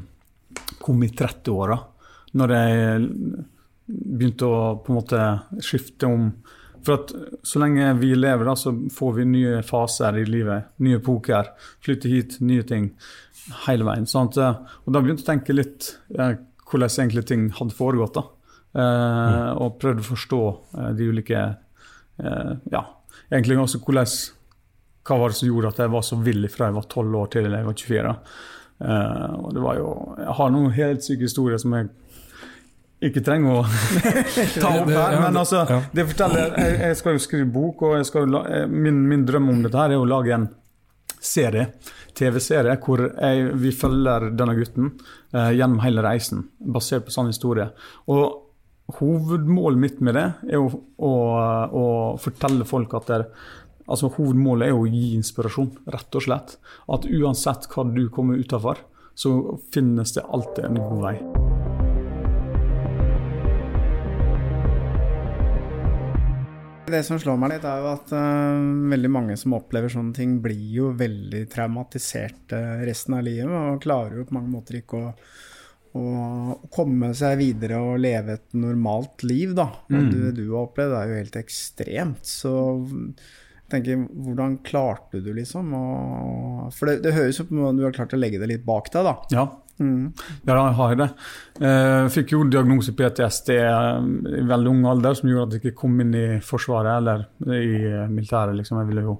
[0.82, 1.78] kom i 30-åra.
[2.38, 3.08] Når jeg
[3.88, 5.22] begynte å på en måte
[5.64, 6.30] skifte om
[6.88, 7.12] for at
[7.46, 10.72] så lenge vi lever, da, så får vi nye faser i livet.
[10.84, 11.52] Nye epoker.
[11.84, 12.90] Flytte hit, nye ting.
[13.66, 14.08] Hele veien.
[14.08, 14.38] Sant?
[14.40, 18.16] Og da begynte jeg å tenke litt eh, hvordan egentlig ting hadde foregått.
[18.16, 18.24] da.
[18.72, 19.60] Eh, mm.
[19.64, 20.42] Og prøvde å forstå
[20.78, 22.82] eh, de ulike eh, Ja,
[23.30, 24.10] egentlig også hvordan
[25.08, 27.30] Hva var det som gjorde at jeg var så vill fra jeg var 12 år
[27.32, 28.12] til jeg var 24?
[28.78, 29.88] Eh, og det var jo
[30.20, 31.88] Jeg har noen helt syke historier som jeg
[33.04, 33.64] ikke trenger å
[34.62, 35.18] ta opp her.
[35.22, 35.62] Men altså,
[35.94, 39.62] det forteller, jeg, jeg skal jo skrive bok, og skal, eh, min, min, drøm om
[39.64, 40.48] dette her er å lage en
[41.18, 41.70] serie,
[42.18, 47.70] TV-serie, hvor jeg, vi følger denne gutten eh, gjennom hele reisen, basert på sånn historie.
[48.10, 48.44] Og
[48.98, 50.70] Hovedmålet mitt med det er å,
[51.04, 51.10] å,
[51.68, 51.84] å
[52.16, 53.18] fortelle folk at det,
[53.84, 56.56] altså Hovedmålet er å gi inspirasjon, rett og slett.
[56.88, 58.80] At uansett hva du kommer utafor,
[59.18, 59.36] så
[59.74, 61.57] finnes det alltid en god vei.
[66.88, 70.38] Det som slår meg litt, er jo at uh, veldig mange som opplever sånne ting,
[70.44, 75.10] blir jo veldig traumatiserte resten av livet, og klarer jo på mange måter ikke å,
[75.98, 76.06] å
[76.72, 79.68] komme seg videre og leve et normalt liv, da.
[79.90, 80.08] Og mm.
[80.14, 82.24] det du har opplevd, er jo helt ekstremt.
[82.28, 82.54] Så
[83.70, 85.86] tenker, hvordan klarte du liksom å
[86.74, 88.90] For det, det høres ut som om du har klart å legge det litt bak
[88.94, 89.16] deg, da.
[89.34, 89.48] Ja.
[89.78, 90.10] Mm.
[90.42, 91.08] Ja, jeg har det.
[91.60, 95.82] Jeg eh, fikk jo diagnose PTSD i veldig ung alder, som gjorde at jeg ikke
[95.84, 98.56] kom inn i Forsvaret eller i militæret.
[98.58, 98.80] Liksom.
[98.82, 99.18] Jeg ville jo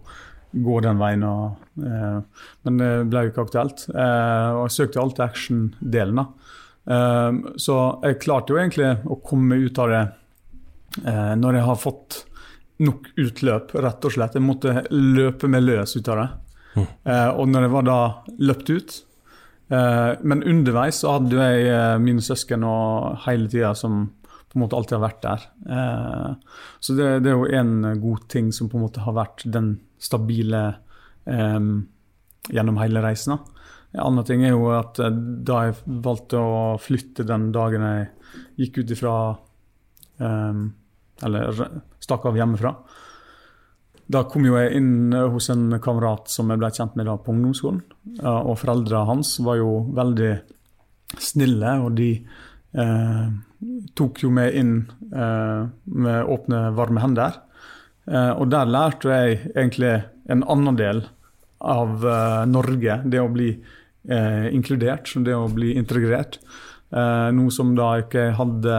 [0.51, 1.25] gå den veien.
[1.29, 3.87] Og, eh, men det ble jo ikke aktuelt.
[3.93, 6.25] Eh, og jeg søkte alltid action-delen.
[6.89, 10.05] Eh, så jeg klarte jo egentlig å komme ut av det
[11.05, 12.23] eh, når jeg har fått
[12.85, 14.37] nok utløp, rett og slett.
[14.39, 16.29] Jeg måtte løpe meg løs ut av det.
[16.79, 17.99] Eh, og når jeg var da
[18.39, 18.93] løpt ut
[19.73, 24.05] eh, Men underveis så hadde jeg eh, mine søsken og hele tida som
[24.49, 25.43] på en måte alltid har vært der.
[25.75, 29.43] Eh, så det, det er jo en god ting som på en måte har vært
[29.45, 30.63] den stabile
[31.29, 31.59] eh,
[32.49, 33.35] gjennom hele reisen.
[33.35, 33.67] da.
[33.97, 35.01] En annen ting er jo at
[35.49, 38.09] da jeg valgte å flytte den dagen jeg
[38.61, 39.13] gikk ut ifra
[40.19, 41.61] Eller
[42.09, 42.75] stakk av hjemmefra,
[44.09, 47.19] da kom jo jeg inn eh, hos en kamerat som jeg ble kjent med da
[47.21, 47.83] på ungdomsskolen.
[48.25, 50.33] Og foreldrene hans var jo veldig
[51.21, 53.27] snille, og de eh,
[53.99, 54.73] tok jo meg inn
[55.13, 57.37] eh, med åpne, varme hender.
[58.09, 59.93] Eh, og der lærte jeg egentlig
[60.33, 61.03] en annen del
[61.59, 66.41] av eh, Norge, det å bli eh, inkludert, det å bli integrert.
[66.89, 68.77] Noe som da ikke hadde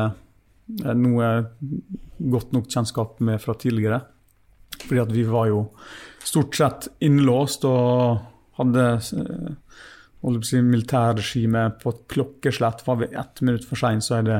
[0.97, 1.27] noe
[2.19, 4.01] godt nok kjennskap med fra tidligere.
[4.85, 5.63] Fordi at vi var jo
[6.23, 8.19] stort sett innlåst og
[8.59, 9.79] hadde eh,
[10.45, 12.83] si, militærregime på et klokkeslett.
[12.87, 14.39] Var vi ett minutt for seint, så er det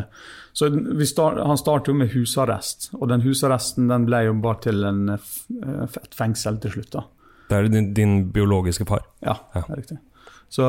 [0.54, 4.60] så vi start, Han startet jo med husarrest, og den husarresten den ble jo bare
[4.68, 6.92] til en, eh, et fengsel til slutt.
[6.92, 7.06] da.
[7.50, 9.06] Det er din, din biologiske far.
[9.26, 10.00] Ja, det er riktig.
[10.50, 10.65] Så,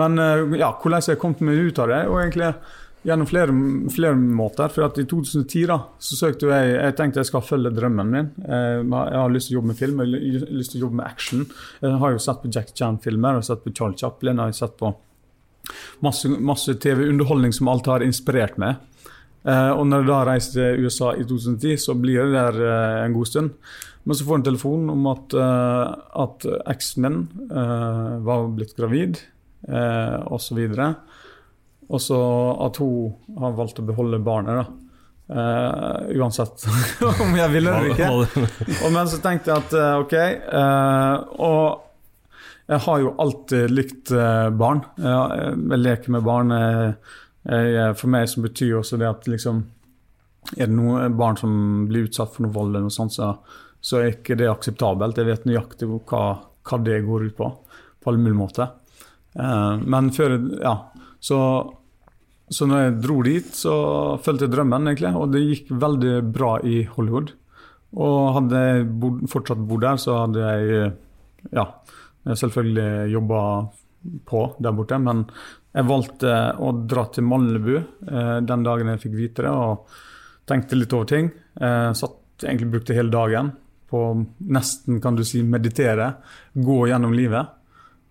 [0.00, 2.06] men eh, ja, hvordan jeg kom meg ut av det?
[2.08, 2.54] og egentlig
[3.02, 3.50] Gjennom flere,
[3.90, 4.70] flere måter.
[4.70, 8.28] For at I 2010 da, så søkte jeg Jeg tenkte jeg skal følge drømmen min.
[8.46, 11.00] Eh, Jeg har lyst til å jobbe med film, jeg har lyst til å jobbe
[11.00, 11.46] med action.
[11.82, 14.58] Jeg har jo sett på Jack Chan-filmer, jeg har sett på Charles Chaplin, jeg har
[14.60, 14.92] sett på
[16.02, 18.78] masse, masse TV-underholdning som alt har inspirert meg.
[19.42, 23.00] Eh, og når jeg da reiste til USA i 2010, så blir jeg der eh,
[23.08, 23.56] en god stund.
[24.04, 25.34] Men så får jeg en telefon om at,
[26.18, 27.18] at eksen min
[28.26, 29.20] var blitt gravid,
[29.62, 30.26] osv.
[30.34, 30.56] Og så
[31.90, 34.82] at hun har valgt å beholde barnet, da.
[35.32, 36.64] Uh, uansett
[37.22, 38.42] om jeg ville eller ikke.
[38.84, 40.14] Og men så tenkte jeg at eh, OK.
[40.52, 44.12] uh, og jeg har jo alltid likt
[44.56, 44.82] barn.
[44.96, 46.52] Jeg, jeg leker med barn.
[46.54, 46.92] Jeg,
[47.74, 49.64] jeg, for meg så betyr også det at liksom
[50.56, 51.52] Er det noen barn som
[51.90, 53.32] blir utsatt for noe vold, eller noe sånt, så,
[53.82, 55.18] så er ikke det akseptabelt.
[55.18, 57.50] Jeg vet nøyaktig hva, hva det går ut på,
[57.98, 58.72] på alle mulige måter.
[59.38, 60.76] Uh, men før Ja.
[61.22, 61.38] Så
[62.52, 63.74] så når jeg dro dit, så
[64.22, 65.12] fulgte jeg drømmen, egentlig.
[65.16, 67.32] Og det gikk veldig bra i Hollywood.
[68.02, 70.90] Og hadde jeg bod, fortsatt bodd der, så hadde jeg
[71.52, 71.66] ja,
[72.28, 73.40] selvfølgelig jobba
[74.28, 74.98] på der borte.
[75.00, 75.24] Men
[75.72, 80.76] jeg valgte å dra til Malibu eh, den dagen jeg fikk vite det, og tenkte
[80.76, 81.32] litt over ting.
[81.56, 83.52] Eh, satt, egentlig brukte hele dagen
[83.92, 84.04] på
[84.52, 86.14] nesten, kan du si, meditere.
[86.52, 87.61] Gå gjennom livet.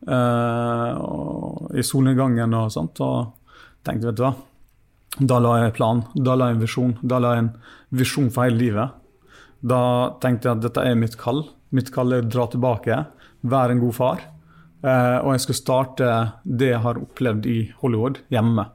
[0.07, 3.01] Eh, og I solnedgangen og sånt.
[3.01, 3.37] og
[3.85, 4.33] tenkte, vet du hva,
[5.19, 6.93] da la jeg en plan, da la jeg en visjon.
[7.01, 7.53] Da la jeg en
[8.01, 8.99] visjon for hele livet.
[9.61, 9.81] Da
[10.21, 11.43] tenkte jeg at dette er mitt kall.
[11.71, 13.03] Mitt kall er å dra tilbake,
[13.41, 14.23] være en god far.
[14.81, 18.65] Eh, og jeg skal starte det jeg har opplevd i Hollywood, hjemme.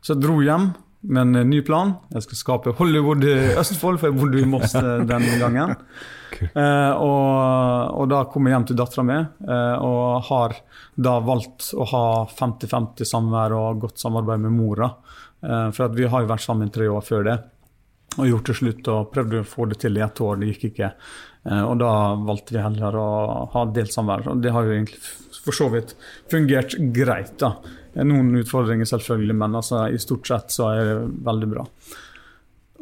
[0.00, 1.96] Så jeg dro hjem med en ny plan.
[2.14, 5.76] Jeg skal skape Hollywood i Østfold, for jeg bodde i Moss eh, den gangen.
[6.42, 10.54] Eh, og, og da kom jeg hjem til dattera mi, eh, og har
[10.96, 14.88] da valgt å ha 50-50 samvær og godt samarbeid med mora.
[15.44, 17.36] Eh, for vi har jo vært sammen tre år før det,
[18.18, 20.40] og gjort det slutt og prøvde å få det til i ett år.
[20.40, 20.92] Det gikk ikke.
[21.48, 23.08] Eh, og da valgte vi heller å
[23.54, 24.26] ha delt samvær.
[24.32, 25.00] Og det har jo egentlig
[25.42, 25.96] for så vidt
[26.30, 27.34] fungert greit.
[27.40, 27.56] da.
[28.04, 30.96] Noen utfordringer selvfølgelig, men altså, i stort sett så er det
[31.26, 31.66] veldig bra.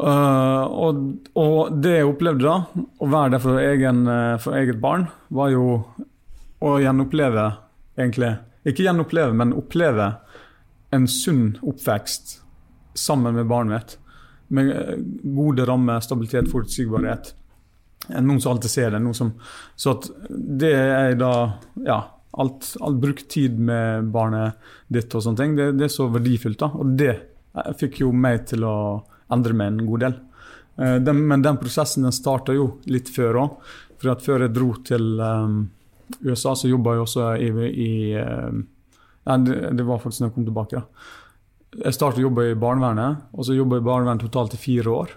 [0.01, 1.01] Uh, og,
[1.37, 5.51] og det jeg opplevde da, å være der for, egen, eh, for eget barn, var
[5.53, 5.65] jo
[6.61, 7.51] å gjenoppleve,
[8.01, 8.37] egentlig
[8.69, 10.07] Ikke gjenoppleve, men oppleve
[10.93, 12.35] en sunn oppvekst
[12.93, 13.95] sammen med barnet mitt.
[14.51, 14.97] Med eh,
[15.37, 17.35] gode rammer, stabilitet, forutsigbarhet.
[18.09, 19.03] Eh, Noen som alltid ser det.
[19.05, 19.35] Noen som,
[19.79, 21.35] så at det er da
[21.87, 22.01] Ja.
[22.39, 24.55] Alt, alt Bruk tid med barnet
[24.87, 25.57] ditt og sånne ting.
[25.59, 26.61] Det, det er så verdifullt.
[26.63, 28.75] da, Og det eh, fikk jo meg til å
[29.35, 30.15] endre meg en god del.
[30.79, 33.57] Eh, Den, men den prosessen den starta jo litt før òg.
[33.99, 35.57] For at før jeg dro til um,
[36.23, 38.55] USA, så jobba jeg også i, i uh,
[39.27, 40.81] ja, det, det var faktisk når jeg kom tilbake.
[40.81, 41.11] da.
[41.79, 44.91] Jeg startet å jobbe i barnevernet, og så jobba jeg i barnevernet totalt i fire
[44.91, 45.13] år.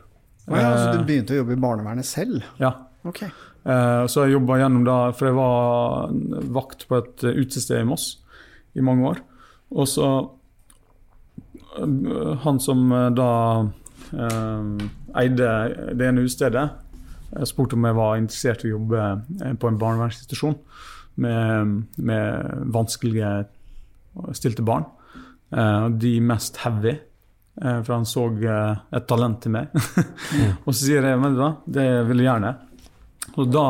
[0.48, 2.44] Oh, ja, så Eh, du begynte å jobbe i barnevernet selv?
[2.60, 2.74] ja.
[3.06, 3.24] Ok.
[3.24, 6.12] Eh, Så jeg jobba gjennom da, for jeg var
[6.56, 8.20] vakt på et eh, utested i Moss
[8.76, 9.18] i mange år.
[9.72, 10.30] Og så
[11.80, 13.30] eh, Han som eh, da
[14.14, 14.88] eh,
[15.20, 15.50] eide
[15.98, 16.70] det ene utestedet,
[17.50, 19.04] spurte om jeg var interessert i å jobbe
[19.44, 20.56] eh, på en barnevernsinstitusjon
[21.24, 23.46] med, med vanskelige
[24.38, 24.86] stilte barn.
[25.54, 26.98] Eh, de mest heavy.
[27.62, 29.74] eh, For han så eh, et talent til meg.
[30.66, 32.54] og så sier jeg vet du det vil jeg gjerne.
[33.40, 33.68] Og da,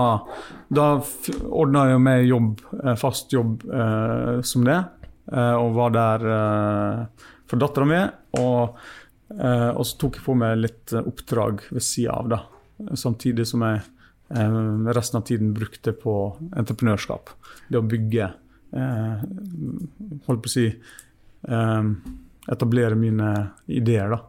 [0.74, 0.88] da
[1.54, 2.64] ordna jeg meg jobb,
[3.00, 4.80] fast jobb eh, som det,
[5.30, 8.00] og var der eh, for dattera mi.
[8.42, 8.80] Og,
[9.38, 12.42] eh, og så tok jeg på meg litt oppdrag ved sida av, da.
[12.98, 13.84] Samtidig som jeg
[14.34, 16.14] resten av tiden brukte på
[16.58, 17.30] entreprenørskap.
[17.70, 18.32] Det å bygge
[18.74, 20.64] Holdt på å si
[21.44, 23.34] Etablere mine
[23.72, 24.22] ideer, da.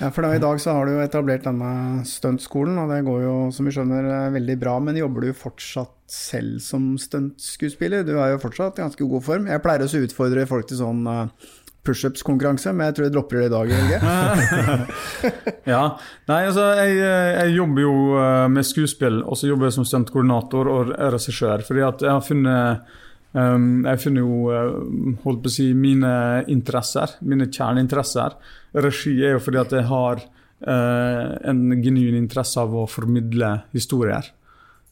[0.00, 3.24] Ja, for da, I dag så har du jo etablert denne stuntskolen, og det går
[3.24, 4.76] jo som vi skjønner eh, veldig bra.
[4.82, 8.06] Men jobber du fortsatt selv som stuntskuespiller?
[8.06, 9.50] Du er jo fortsatt i ganske god form.
[9.50, 11.50] Jeg pleier også å utfordre folk til sånn eh,
[11.84, 13.98] pushups-konkurranse, men jeg tror jeg dropper det i dag, Helge.
[15.74, 15.82] Ja,
[16.28, 20.70] nei altså jeg, jeg jobber jo eh, med skuespill, og så jobber jeg som stuntkoordinator
[20.72, 21.64] og regissør.
[21.66, 22.94] Fordi at jeg har funnet
[23.34, 24.76] Jeg finner jo eh,
[25.24, 28.36] holdt på å si mine interesser, mine kjerneinteresser.
[28.78, 34.30] Regi er jo fordi at jeg har eh, en genuin interesse av å formidle historier.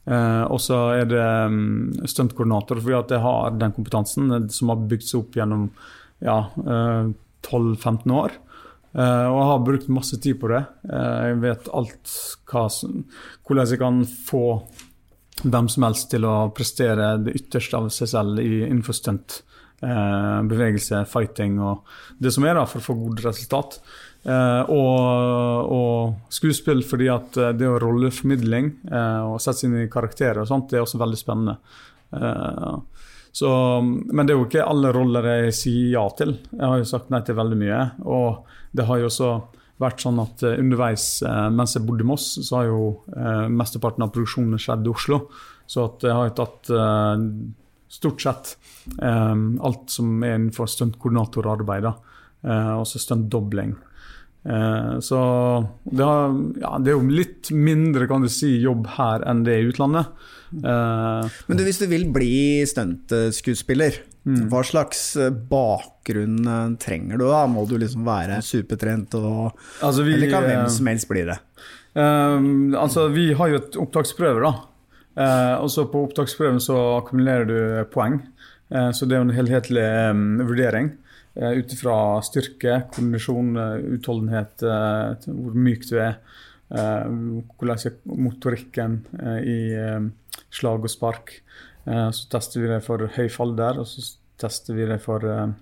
[0.02, 4.81] Eh, og så er det um, stuntkoordinator fordi at jeg har den kompetansen som har
[4.90, 5.68] bygd seg opp gjennom
[6.22, 7.12] ja, eh,
[7.46, 8.35] 12-15 år.
[8.92, 10.59] Uh, og jeg har brukt masse tid på det.
[10.85, 12.11] Uh, jeg vet alt
[12.50, 12.98] hva som,
[13.48, 14.42] hvordan jeg kan få
[15.42, 19.42] hvem som helst til å prestere det ytterste av seg selv innenfor stunt.
[19.83, 21.88] Eh, bevegelse, fighting og
[22.22, 23.81] det som er da, for å få gode resultat.
[24.22, 30.44] Eh, og, og skuespill fordi at eh, det å rolleformidling eh, og sette i karakterer
[30.44, 31.57] og sånt, det er også veldig spennende.
[32.14, 32.76] Eh,
[33.33, 33.50] så,
[33.83, 36.37] men det er jo ikke alle roller jeg sier ja til.
[36.52, 37.83] Jeg har jo sagt nei til veldig mye.
[38.05, 38.44] Og
[38.76, 39.31] det har jo også
[39.83, 42.85] vært sånn at eh, underveis eh, mens jeg bodde i Moss, så har jo
[43.16, 45.25] eh, mesteparten av produksjonen skjedd i Oslo.
[45.66, 46.71] Så at jeg har jo tatt
[47.92, 48.49] stort sett
[49.01, 51.87] alt som er innenfor stuntkoordinatorarbeid.
[51.87, 51.92] da.
[52.42, 53.77] Eh, også stuntdobling.
[54.42, 55.18] Eh, så
[55.87, 59.55] det, har, ja, det er jo litt mindre kan du si, jobb her enn det
[59.55, 60.25] er i utlandet.
[60.59, 62.33] Eh, Men du, hvis du vil bli
[62.66, 67.42] stuntskuespiller, hva slags eh, bakgrunn eh, trenger du da?
[67.50, 71.24] Må du liksom være supertrent, og, altså vi, eller kan hvem eh, som helst bli
[71.26, 71.38] det?
[71.92, 74.52] Um, altså, vi har jo et opptaksprøve, da.
[75.12, 77.58] Uh, og så på opptaksprøven så akkumulerer du
[77.92, 78.20] poeng.
[78.72, 80.94] Uh, så det er jo en helhetlig um, vurdering
[81.42, 83.52] uh, ut ifra styrke, kondisjon,
[83.98, 84.64] utholdenhet,
[85.26, 86.16] hvor myk du er,
[86.72, 88.94] hvordan er motorikken
[89.44, 90.06] i eh,
[90.52, 91.35] slag og spark.
[91.87, 94.05] Eh, så tester vi det for høy falder, og så
[94.42, 95.55] tester vi det for eh,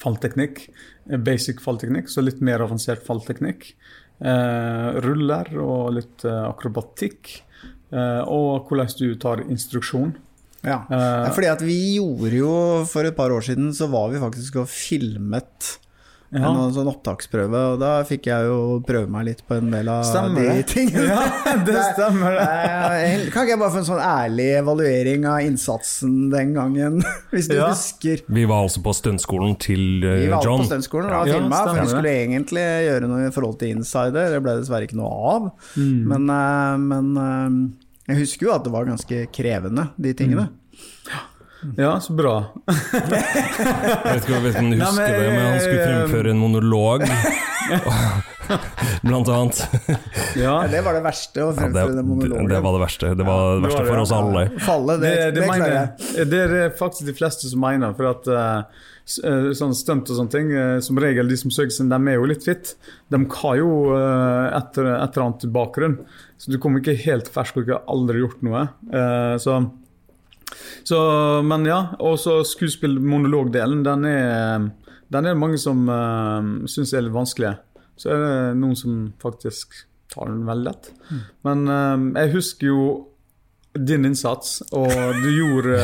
[0.00, 0.64] fallteknikk.
[1.10, 3.72] eh, Basic fallteknikk, så litt mer avansert fallteknikk.
[4.18, 7.28] Ruller og litt akrobatikk.
[7.94, 10.10] Og hvordan du tar instruksjon.
[10.66, 10.80] Ja.
[10.90, 12.50] Ja, fordi at vi gjorde jo
[12.90, 15.68] For et par år siden så var vi faktisk og filmet
[16.30, 16.50] Ja.
[16.50, 20.02] en sånn opptaksprøve, og da fikk jeg jo prøve meg litt på en del av
[20.04, 20.66] Stemmer de det.
[20.68, 21.06] tingene.
[21.08, 22.42] Ja, det stemmer det.
[22.48, 27.00] Eh, Kan ikke jeg bare få en sånn ærlig evaluering av innsatsen den gangen,
[27.32, 27.70] hvis du Ja.
[27.72, 28.20] husker?
[28.28, 30.60] Vi var altså på stuntskolen til John Vi var John.
[30.60, 34.28] på stuntskolen og Ja, filma, for vi skulle egentlig gjøre noe i forhold til Insider.
[34.36, 35.50] Det ble dessverre ikke noe av.
[35.76, 36.06] Mm.
[36.12, 40.50] Men, uh, men uh, jeg husker jo at det var ganske krevende, de tingene.
[41.76, 42.34] Ja, så bra.
[42.68, 46.42] Jeg vet ikke om jeg husker Nei, men, det, men han skulle eh, fremføre en
[46.42, 47.04] monolog.
[49.04, 49.62] Blant annet.
[49.88, 49.96] Ja.
[50.38, 52.50] Ja, det var det verste, å fremføre ja, det, monologen.
[52.52, 53.10] det var det verste.
[53.18, 54.20] Det var det det verste var det, for oss ja.
[54.20, 54.44] alle.
[54.68, 56.28] Falle, det, Det, det, det, mener, jeg.
[56.30, 57.98] det er det faktisk de fleste som mener.
[57.98, 58.86] For at uh,
[59.58, 62.46] sånn stunt og sånne ting, som regel de som søker seg, de er jo litt
[62.46, 62.76] fit.
[63.10, 65.98] De har jo et, eller annet bakgrunn.
[66.38, 68.64] Så du kommer ikke helt fersk og ikke har aldri gjort noe.
[68.94, 69.58] Eh, så,
[70.88, 70.98] så
[71.44, 71.80] Men ja.
[72.00, 74.68] Og så skuespill-monologdelen, den er
[75.08, 77.54] den er det mange som uh, syns er litt vanskelig.
[77.98, 79.72] Så er det noen som faktisk
[80.12, 80.90] tar den veldig lett.
[81.48, 82.82] Men uh, jeg husker jo
[83.78, 84.90] din innsats, og
[85.22, 85.78] du gjorde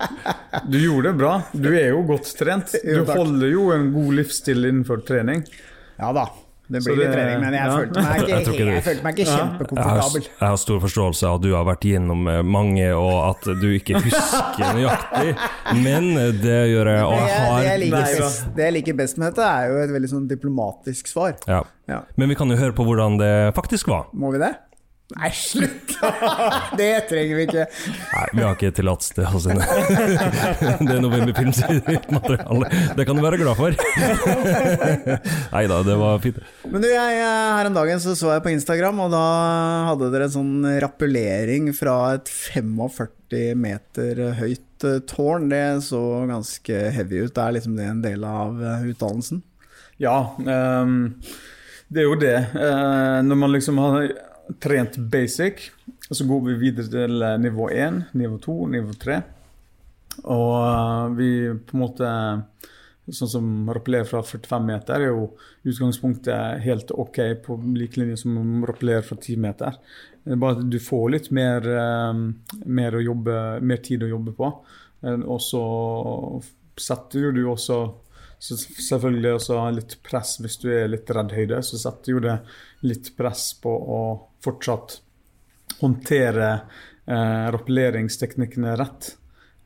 [0.70, 1.34] Du gjorde det bra.
[1.52, 2.76] Du er jo godt trent.
[2.84, 5.42] Du holder jo en god livsstil innenfor trening.
[5.98, 6.28] Ja da,
[6.66, 7.74] det blir litt trening, men jeg, ja.
[7.76, 10.22] følte meg ikke, Jeg jeg, jeg følte meg ikke kjempekomfortabel.
[10.24, 13.14] Jeg har, jeg har stor forståelse av at du har vært gjennom eh, mange, og
[13.28, 15.34] at du ikke husker nøyaktig.
[15.84, 19.30] Men det gjør jeg, og jeg har det, liker best, det jeg liker best med
[19.30, 21.36] dette, er jo et veldig sånn diplomatisk svar.
[21.50, 21.64] ja.
[21.84, 21.98] Ja.
[22.16, 24.06] Men vi kan jo høre på hvordan det faktisk var.
[24.16, 24.54] Må vi det?
[25.14, 25.92] Nei, slutt!
[26.80, 27.66] det trenger vi ikke.
[27.86, 32.74] Nei, vi har ikke tillatelse til å sende det novemberfilmmaterialet.
[32.74, 32.96] sitt.
[32.98, 33.78] Det kan du være glad for.
[35.54, 36.42] Nei da, det var fint.
[36.66, 39.24] Men du, jeg, her om dagen så, så jeg på Instagram, og da
[39.92, 45.50] hadde dere en sånn rappellering fra et 45 meter høyt eh, tårn.
[45.52, 47.38] Det så ganske heavy ut.
[47.38, 49.44] Er liksom det en del av eh, utdannelsen?
[50.02, 51.12] Ja, Um,
[51.94, 52.36] det er jo det.
[52.58, 54.08] Eh, når man liksom har
[54.60, 55.70] trent basic,
[56.10, 59.20] så går vi videre til eh, nivå 1, nivå 2, nivå 3.
[60.24, 61.30] Og eh, vi
[61.66, 62.16] på en måte
[63.04, 65.26] Sånn som rappellerer fra 45 meter er jo
[65.68, 69.76] utgangspunktet helt ok, på lik linje som rappellerer fra 10 meter.
[70.24, 72.22] Det er bare at du får litt mer, eh,
[72.64, 74.48] mer, jobbe, mer tid å jobbe på.
[75.04, 75.60] Og så
[76.80, 77.76] setter du også
[78.44, 81.62] så selvfølgelig også litt press hvis du er litt redd høyde.
[81.64, 82.34] Så setter jo det
[82.84, 84.00] litt press på å
[84.44, 84.98] fortsatt
[85.78, 89.14] håndtere eh, rappelleringsteknikkene rett.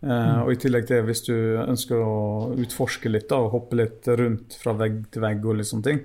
[0.06, 2.18] Eh, og i tillegg til hvis du ønsker å
[2.54, 6.04] utforske litt da, og hoppe litt rundt fra vegg til vegg, og litt sånne ting,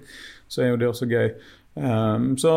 [0.49, 1.29] så er jo det også gøy.
[1.73, 2.55] Um, så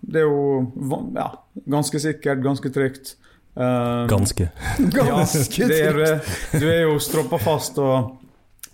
[0.00, 1.28] det er jo ja,
[1.76, 3.18] ganske sikkert, ganske trygt.
[3.52, 4.48] Um, Ganske.
[4.96, 6.60] Ganske ja, det er, trygt.
[6.62, 8.21] Du er jo stroppa fast, og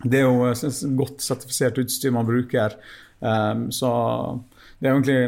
[0.04, 2.76] det er jo eh, godt sertifisert utstyr man bruker.
[3.18, 3.90] Um, så
[4.78, 5.20] det er egentlig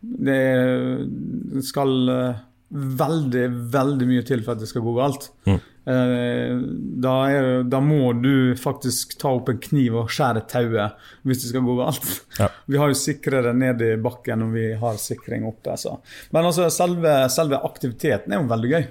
[0.00, 2.42] Det skal eh,
[2.74, 3.44] veldig,
[3.74, 5.28] veldig mye til for at det skal gå galt.
[5.48, 5.60] Mm.
[5.84, 6.62] Uh,
[7.04, 11.52] da, er, da må du faktisk ta opp en kniv og skjære tauet hvis det
[11.52, 12.10] skal gå galt.
[12.40, 12.48] Ja.
[12.72, 15.76] Vi har jo sikrere ned i bakken når vi har sikring oppe.
[15.80, 15.98] Så.
[16.32, 18.86] Men altså, selve, selve aktiviteten er jo veldig gøy.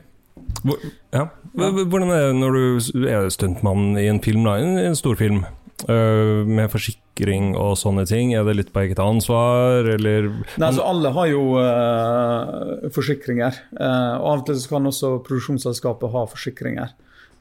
[1.14, 1.28] Ja.
[1.54, 5.44] Hvordan er det når du er stuntmann i en film, da, en, en storfilm,
[5.84, 8.32] Uh, med forsikring og sånne ting?
[8.38, 13.58] Er det litt på eget ansvar, eller Nei, altså Alle har jo uh, forsikringer.
[13.76, 16.94] Uh, og Av og til så kan også produksjonsselskapet ha forsikringer.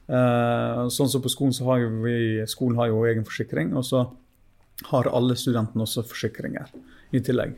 [0.03, 4.01] Sånn som på skolen så har jo vi Skolen har jo egen forsikring, og så
[4.89, 6.73] har alle studentene også forsikringer
[7.15, 7.53] i tillegg.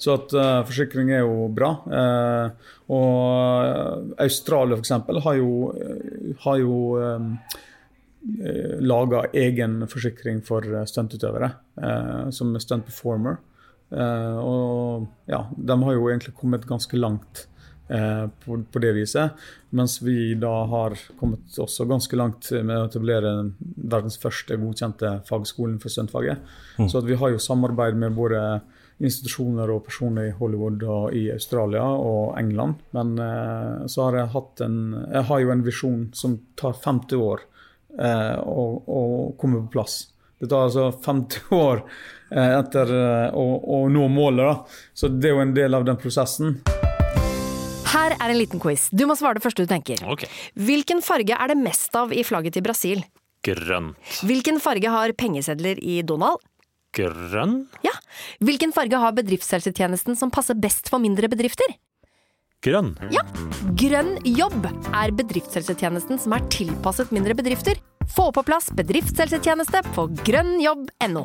[0.00, 1.74] Så at uh, forsikring er jo bra.
[1.84, 4.90] Uh, og Australia f.eks.
[5.24, 7.28] har jo, eh, har jo um,
[8.82, 13.38] laga egen forsikring for eh, stuntutøvere, eh, som er stunt performer.
[13.90, 17.46] Eh, og ja, de har jo egentlig kommet ganske langt
[17.88, 19.38] eh, på, på det viset.
[19.70, 23.34] Mens vi da har kommet også ganske langt med å etablere
[23.76, 26.42] verdens første godkjente fagskolen for stuntfaget.
[26.90, 28.42] Så at vi har jo samarbeid med både
[29.00, 32.82] institusjoner og personer i Hollywood og i Australia og England.
[32.96, 34.80] Men eh, så har jeg hatt en
[35.12, 37.44] Jeg har jo en visjon som tar 50 år
[37.98, 39.02] eh, å, å
[39.40, 40.02] komme på plass.
[40.40, 41.82] Det tar altså 50 år
[42.32, 44.84] eh, etter eh, å, å nå målet, da.
[44.94, 46.60] Så det er jo en del av den prosessen.
[47.90, 48.86] Her er en liten quiz.
[48.94, 50.00] Du må svare det første du tenker.
[50.12, 50.30] Okay.
[50.54, 53.02] Hvilken farge er det mest av i flagget til Brasil?
[53.44, 53.96] Grønt.
[54.28, 56.44] Hvilken farge har pengesedler i Donald?
[56.96, 57.68] Grønn?
[57.86, 57.92] Ja.
[58.42, 61.76] Hvilken farge har bedriftshelsetjenesten som passer best for mindre bedrifter?
[62.66, 62.96] Grønn.
[63.14, 63.22] Ja.
[63.78, 67.78] Grønn jobb er bedriftshelsetjenesten som er tilpasset mindre bedrifter.
[68.10, 71.24] Få på plass bedriftshelsetjeneste på grønnjobb.no.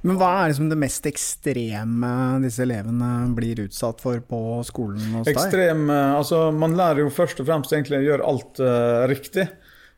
[0.00, 5.28] Men hva er liksom det mest ekstreme disse elevene blir utsatt for på skolen hos
[5.28, 5.36] deg?
[5.36, 9.44] Ekstrem eh, Altså, man lærer jo først og fremst egentlig å gjøre alt uh, riktig.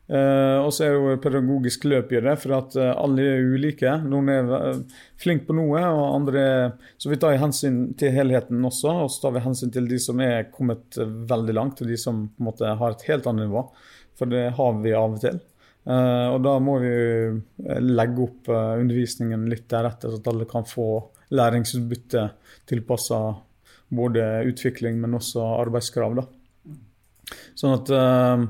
[0.03, 3.45] Eh, og så er det jo pedagogisk løp i det, for at eh, alle er
[3.53, 3.93] ulike.
[4.03, 6.43] Noen er uh, flinke på noe, og andre
[6.99, 10.19] Så vi tar hensyn til helheten også, og så tar vi hensyn til de som
[10.23, 13.47] er kommet eh, veldig langt, og de som på en måte har et helt annet
[13.47, 13.65] nivå.
[14.19, 15.39] For det har vi av og til.
[15.83, 20.47] Eh, og da må vi eh, legge opp eh, undervisningen litt deretter, så at alle
[20.49, 20.87] kan få
[21.33, 22.27] læringsutbytte
[22.69, 23.23] tilpassa
[23.93, 26.15] både utvikling, men også arbeidskrav.
[26.21, 26.27] da.
[27.59, 28.45] Sånn at eh,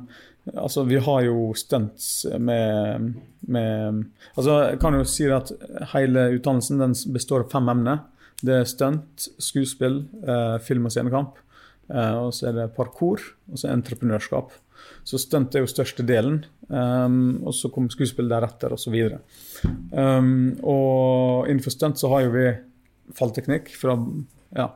[0.52, 3.14] Altså, vi har jo stunts med,
[3.48, 4.02] med
[4.36, 5.54] Altså, jeg kan jo si at
[5.94, 8.04] hele utdannelsen den består av fem emner.
[8.44, 11.40] Det er stunt, skuespill, eh, film og scenekamp.
[11.88, 14.52] Eh, og så er det parkour, og så entreprenørskap.
[15.08, 16.42] Så stunt er jo største delen.
[16.68, 18.96] Um, og så kommer skuespill deretter, osv.
[19.92, 22.46] Um, og innenfor stunt så har jo vi
[23.16, 23.98] fallteknikk fra
[24.56, 24.70] ja,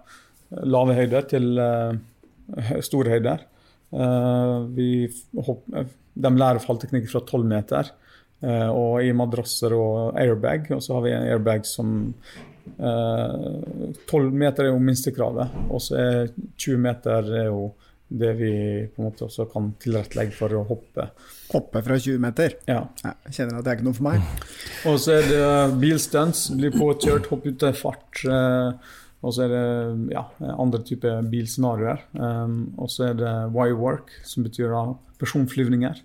[0.67, 1.95] lave høyder til uh,
[2.83, 3.45] store høyder.
[3.93, 5.07] Eh,
[5.79, 7.89] eh, de lærer fallteknikk fra 12 meter,
[8.43, 10.71] eh, og i madrasser og airbag.
[10.75, 12.13] Og så har vi en airbag som
[12.67, 17.69] Tolv 12 meter er jo minstekravet, og så er 20 meter er jo
[18.07, 18.49] det vi
[18.91, 21.05] på en måte også kan tilrettelegge for å hoppe.
[21.53, 22.57] Hoppe fra 20 meter.
[22.67, 22.81] Ja.
[23.03, 24.45] Ja, jeg kjenner at det er ikke noe for meg.
[24.91, 26.45] Og så er det bilstunts.
[26.59, 28.23] Bli påkjørt, hoppe ut av fart.
[28.27, 30.25] eh, og så er det ja,
[30.57, 32.03] andre typer bilscenarioer.
[32.13, 34.83] Um, og så er det wirework, som betyr da
[35.19, 36.01] personflyvninger.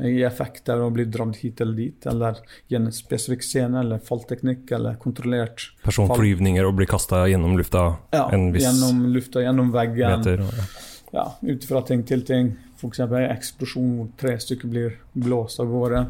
[0.00, 2.38] I effekt av å bli dratt hit eller dit, eller
[2.72, 7.82] i en spesifikk scene, eller fallteknikk, eller kontrollert Personflyvninger og bli kasta gjennom lufta
[8.14, 10.20] ja, en viss gjennom lufta, gjennom veggen.
[10.20, 10.40] meter.
[10.40, 10.64] og- Ja.
[11.12, 12.56] Ja, ut fra ting til ting.
[12.78, 13.00] F.eks.
[13.00, 16.04] en eksplosjon hvor tre stykker blir blåst av gårde.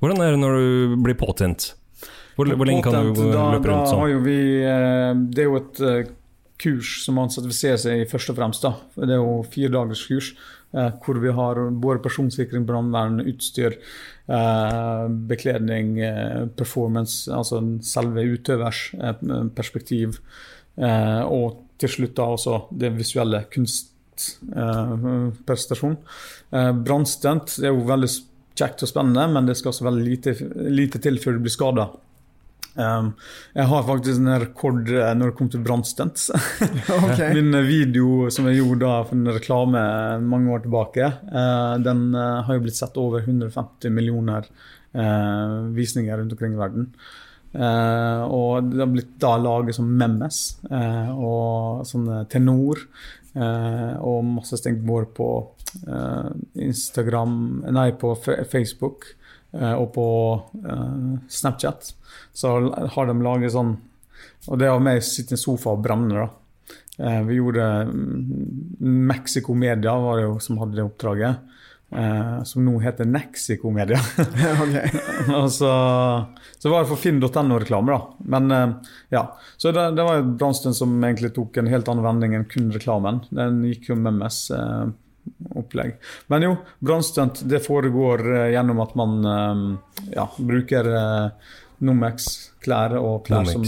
[0.00, 1.74] Hvordan er det når du blir påtent?
[2.38, 4.12] Hvor, hvor lenge kan du da, løpe rundt da har sånn?
[4.12, 6.10] jo vi, eh, det er jo et eh,
[6.58, 8.62] kurs som man sertifiserer seg i først og fremst.
[8.66, 8.72] da.
[8.98, 10.28] Det er jo fire dagers kurs
[10.74, 13.72] eh, hvor vi har både personsikring, brannvern, utstyr,
[14.28, 18.80] eh, bekledning, eh, performance, altså selve utøvers
[19.54, 20.08] perspektiv,
[20.78, 21.46] og
[21.82, 25.98] til slutt da også det visuelle kunstprestasjonen.
[26.86, 28.10] Brannstunt er jo veldig
[28.58, 30.30] kjekt og spennende, men det skal også veldig lite,
[30.70, 31.84] lite til før du blir skada.
[32.78, 33.12] Um,
[33.58, 36.28] jeg har faktisk en rekord eh, når det kommer til brannstunts.
[37.02, 37.32] okay.
[37.36, 39.84] Min video som jeg gjorde da for en reklame
[40.22, 44.46] mange år tilbake, uh, den uh, har jo blitt sett over 150 millioner
[44.94, 46.92] uh, visninger rundt omkring i verden.
[47.48, 52.82] Eh, og det har blitt da laget som memes eh, og sånne tenor.
[53.32, 55.28] eh, og masse stengt både på
[55.88, 56.28] eh,
[56.68, 59.17] Instagram Nei, på Facebook eh,
[59.52, 60.08] og på
[60.60, 61.92] eh, Snapchat.
[62.36, 62.52] Så
[62.94, 63.76] har de laget sånn
[64.48, 66.28] Og det er av meg sitte i en sofa og brenne, da.
[66.98, 71.36] Eh, vi gjorde mm, Mexico Media var det jo som hadde det oppdraget.
[71.90, 74.00] Eh, som nå heter Nexico Media.
[75.40, 75.72] Og så,
[76.58, 78.26] så var det for finn.no-reklame, da.
[78.36, 79.24] Men eh, ja.
[79.56, 82.72] Så det, det var et brannstund som egentlig tok en helt annen vending enn kun
[82.74, 83.22] reklamen.
[83.30, 84.42] Den gikk jo med MS.
[85.58, 85.96] Opplegg.
[86.32, 86.52] Men jo,
[86.84, 89.62] brannstunt det foregår eh, gjennom at man eh,
[90.16, 91.52] ja, bruker eh,
[91.84, 93.64] Nomex-klær og klær som,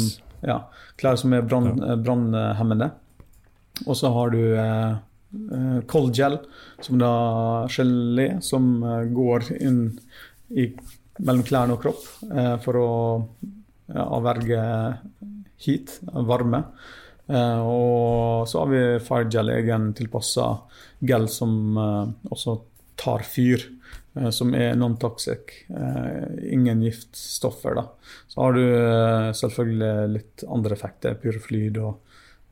[0.47, 0.59] ja,
[1.01, 2.91] klær som er brann- brannhemmende.
[3.87, 6.41] Og så har du eh, cold gel,
[6.83, 7.13] som da
[7.71, 8.73] gelé, som
[9.15, 9.85] går inn
[10.51, 10.67] i,
[11.21, 12.03] mellom klærne og kropp
[12.35, 12.89] eh, for å
[13.91, 14.65] avverge
[15.61, 15.97] heat,
[16.27, 16.65] varme.
[17.31, 20.49] Eh, og så har vi Firegel, egen tilpassa
[21.07, 22.57] gel som eh, også
[23.01, 23.63] tar fyr.
[24.17, 25.55] eh, som er non-toxic.
[26.51, 27.75] ingen giftstoffer.
[27.79, 27.87] da.
[28.29, 28.65] Så har du
[29.39, 31.15] selvfølgelig litt andre effekter.
[31.15, 31.99] Pyroflyd og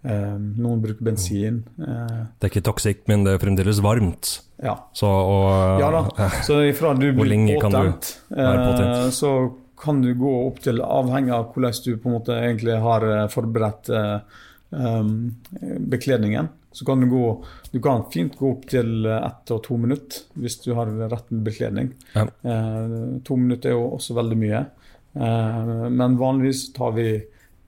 [0.04, 1.64] eh, noen bruker bensin.
[1.76, 4.38] Det er ikke toxic, men det er fremdeles varmt.
[4.62, 4.76] ja.
[4.94, 6.30] Så og, Ja da.
[6.46, 9.14] Så ifra du blir påtent, påtent?
[9.14, 9.32] så
[9.78, 13.90] kan du gå opp til, avhengig av hvordan du på en måte egentlig har forberedt
[13.94, 14.38] eh,
[14.70, 20.22] bekledningen, så kan du gå Du kan fint gå opp til ett og to minutter
[20.40, 21.88] hvis du har rett med bekledning.
[22.14, 22.22] Ja.
[22.42, 22.92] Eh,
[23.24, 24.60] to minutter er jo også veldig mye.
[25.16, 27.08] Eh, men vanligvis tar vi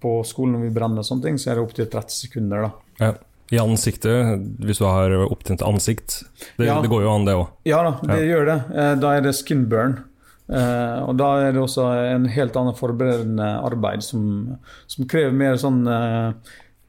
[0.00, 2.62] på skolen når vi brenner sånne ting, så er det opptil 30 sekunder.
[2.68, 2.70] da.
[3.06, 3.12] Ja.
[3.52, 6.20] I ansiktet, hvis du har opptent ansikt.
[6.56, 6.80] Det, Ja.
[6.80, 7.48] det går jo an, det òg.
[7.66, 8.58] Ja da, det gjør det.
[8.76, 9.98] Eh, Da er det skin burn.
[10.48, 11.84] Eh, og da er det også
[12.14, 16.32] en helt annen forberedende arbeid som, som krever mer sånn eh,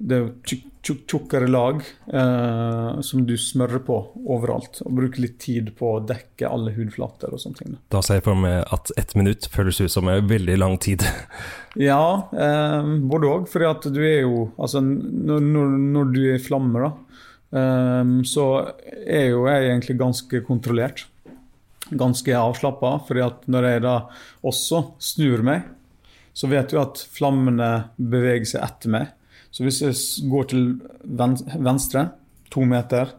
[0.01, 1.81] Det er tjukk, tjukk, tjukkere lag
[2.13, 3.97] eh, som du smører på
[4.33, 4.81] overalt.
[4.85, 7.75] Og bruker litt tid på å dekke alle hudflater og sånne ting.
[7.93, 8.01] da.
[8.01, 11.05] Ser jeg for meg at ett minutt føles ut som en veldig lang tid.
[11.79, 13.45] Ja, eh, både òg.
[13.47, 17.21] For at du er jo Altså, når, når, når du er i flammer, da,
[17.61, 18.47] eh, så
[19.05, 21.05] er jo jeg egentlig ganske kontrollert.
[21.91, 22.97] Ganske avslappa.
[23.07, 23.95] fordi når jeg da
[24.43, 25.63] også snur meg,
[26.33, 29.09] så vet du at flammene beveger seg etter meg.
[29.51, 30.65] Så hvis jeg går til
[31.03, 32.07] venstre,
[32.51, 33.11] to meter,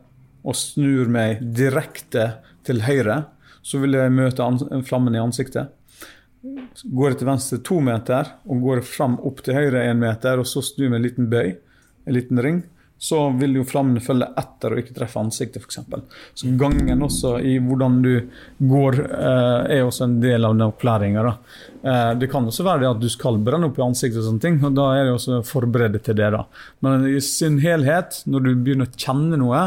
[0.42, 2.26] og snur meg direkte
[2.66, 3.22] til høyre,
[3.62, 4.46] så vil jeg møte
[4.88, 5.70] flammen i ansiktet.
[6.42, 10.48] Går jeg til venstre to meter og går fram opp til høyre én meter, og
[10.48, 11.52] så snur jeg med en liten bøy,
[12.06, 12.62] en liten ring,
[13.03, 15.80] så vil jo flammene følge etter og ikke treffe ansiktet, f.eks.
[16.38, 18.12] Så gangen også i hvordan du
[18.70, 21.24] går, eh, er også en del av den opplæringa.
[21.82, 24.61] Eh, det kan også være at du skal brenne opp i ansiktet, og sånne ting,
[24.62, 26.30] og da er det også forberedt til det.
[26.30, 26.44] da.
[26.86, 29.64] Men i sin helhet, når du begynner å kjenne noe,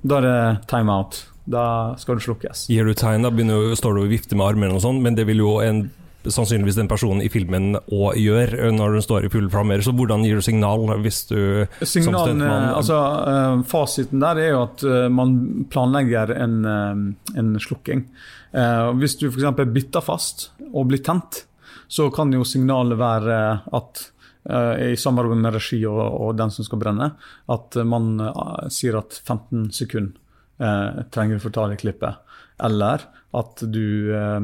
[0.00, 1.26] da er det time out.
[1.50, 1.66] Da
[2.00, 2.64] skal det slukkes.
[2.72, 5.28] Gir du tegn, da begynner, står du og vifter med armene og sånn, men det
[5.28, 5.90] vil jo en,
[6.28, 9.80] sannsynligvis den personen i filmen òg gjør når den står i full flammer.
[9.84, 11.40] Så hvordan gir du signal hvis du
[11.86, 12.98] Signalen, altså,
[13.30, 15.36] eh, fasiten der er jo at eh, man
[15.72, 18.04] planlegger en, eh, en slukking.
[18.52, 19.64] Eh, hvis du f.eks.
[19.72, 21.44] bytter fast og blir tent,
[21.90, 23.38] så kan jo signalet være
[23.76, 24.04] at
[24.50, 27.12] eh, i samarbeid med regi og, og den som skal brenne,
[27.50, 30.14] at man eh, sier at 15 sekunder
[30.60, 32.20] eh, trenger du få ta det klippet.
[32.60, 33.08] Eller
[33.40, 34.40] at du eh,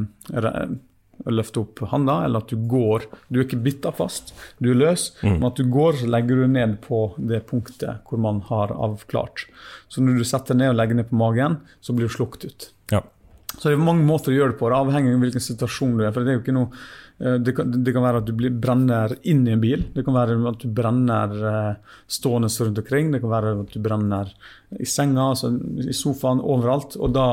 [1.33, 3.09] løfter opp handa, eller at du går.
[3.29, 6.47] Du er ikke bitta fast, du er løs, men at du går, så legger du
[6.51, 9.47] ned på det punktet hvor man har avklart.
[9.89, 12.71] Så når du setter ned og legger ned på magen, så blir du slukt ut.
[12.93, 13.03] Ja.
[13.57, 16.13] Så det er mange måter å gjøre det på, avhengig av hvilken situasjon du er.
[16.13, 16.67] for det er noe
[17.23, 19.87] eh, det kan, det kan være at du blir, brenner inn i en bil.
[19.95, 23.15] Det kan være at du brenner eh, stående rundt omkring.
[23.15, 24.35] Det kan være at du brenner
[24.77, 25.55] i senga, altså
[25.87, 26.99] i sofaen, overalt.
[27.01, 27.29] Og da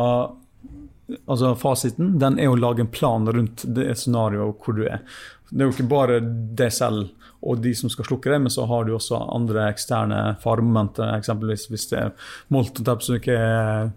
[1.26, 5.04] Altså Fasiten den er å lage en plan rundt det scenarioet hvor du er.
[5.50, 7.12] Det er jo ikke bare deg selv
[7.44, 11.12] og de som skal slukke det, men så har du også andre eksterne faremomenter.
[11.18, 13.92] Eksempelvis hvis det er moltotepp som ikke er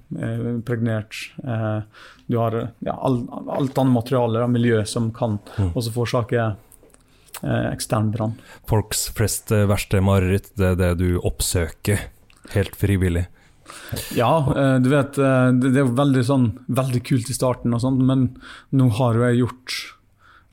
[0.67, 1.21] pregnert.
[1.47, 1.79] Eh,
[2.27, 5.39] du har ja, alt annet materiale og miljø som kan
[5.69, 8.35] også forårsake eh, ekstern brann.
[8.67, 12.09] Folks flest eh, verste mareritt, det er det du oppsøker
[12.57, 13.29] helt frivillig.
[14.17, 18.03] Ja, eh, du vet, eh, det er veldig sånn veldig kult i starten, og sånt,
[18.03, 18.29] men
[18.77, 19.77] nå har jo jeg gjort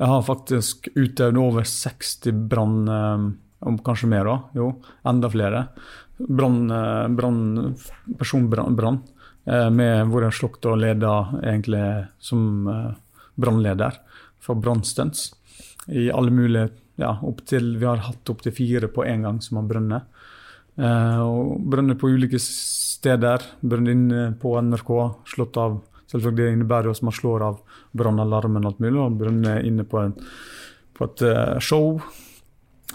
[0.01, 4.71] Jeg har faktisk utøvd over 60 brann, eh, kanskje mer òg, jo,
[5.05, 5.67] enda flere.
[6.17, 6.67] Brann,
[7.15, 7.75] brann,
[8.17, 8.99] personbrann,
[9.45, 12.65] med hvor jeg slukte og leda egentlig som
[13.35, 13.99] brannleder
[14.41, 15.31] for brannstunts.
[15.87, 19.61] I alle mulige ja, opp til, Vi har hatt opptil fire på én gang som
[19.61, 20.03] har brunnet.
[20.73, 22.39] Eh, og brønner på ulike
[23.03, 23.43] steder.
[23.61, 24.93] Brønner inne på NRK,
[25.35, 25.81] slått av
[26.13, 28.99] selvfølgelig det innebærer jo at man slår av brannalarmen og alt mulig.
[29.01, 30.13] Og brønner inne på, en,
[30.97, 31.97] på et eh, show.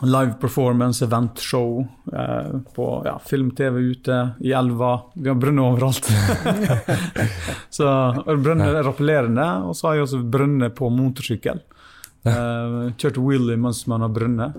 [0.07, 1.81] Live performance, eventshow.
[2.13, 4.93] Eh, på ja, film-TV ute, i elva.
[5.15, 6.11] Vi har brønner overalt.
[7.79, 7.89] så
[8.29, 11.65] Brønner er rappellerende, og så har jeg også brønner på motorsykkel.
[12.29, 14.55] Eh, kjørt wheelie mens man har brønner.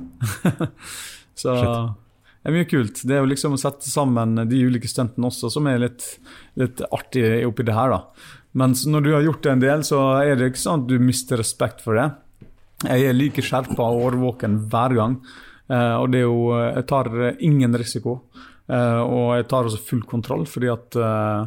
[1.41, 2.08] så det
[2.47, 3.01] er mye kult.
[3.03, 6.05] Det er jo liksom å sette sammen de ulike stuntene også, som er litt,
[6.59, 7.91] litt artig oppi det her.
[7.91, 8.29] da.
[8.59, 10.97] Mens når du har gjort det en del, så er det ikke sånn at du
[11.03, 12.07] mister respekt for det.
[12.87, 15.19] Jeg er like skjerpa og årvåken hver gang.
[15.69, 17.09] Eh, og det er jo Jeg tar
[17.39, 18.21] ingen risiko.
[18.69, 21.45] Eh, og jeg tar også full kontroll, fordi at eh,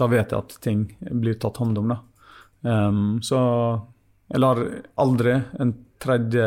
[0.00, 0.86] da vet jeg at ting
[1.20, 1.92] blir tatt hånd om.
[1.92, 2.00] da.
[3.24, 3.38] Så
[4.30, 4.58] jeg lar
[5.00, 6.46] aldri en tredje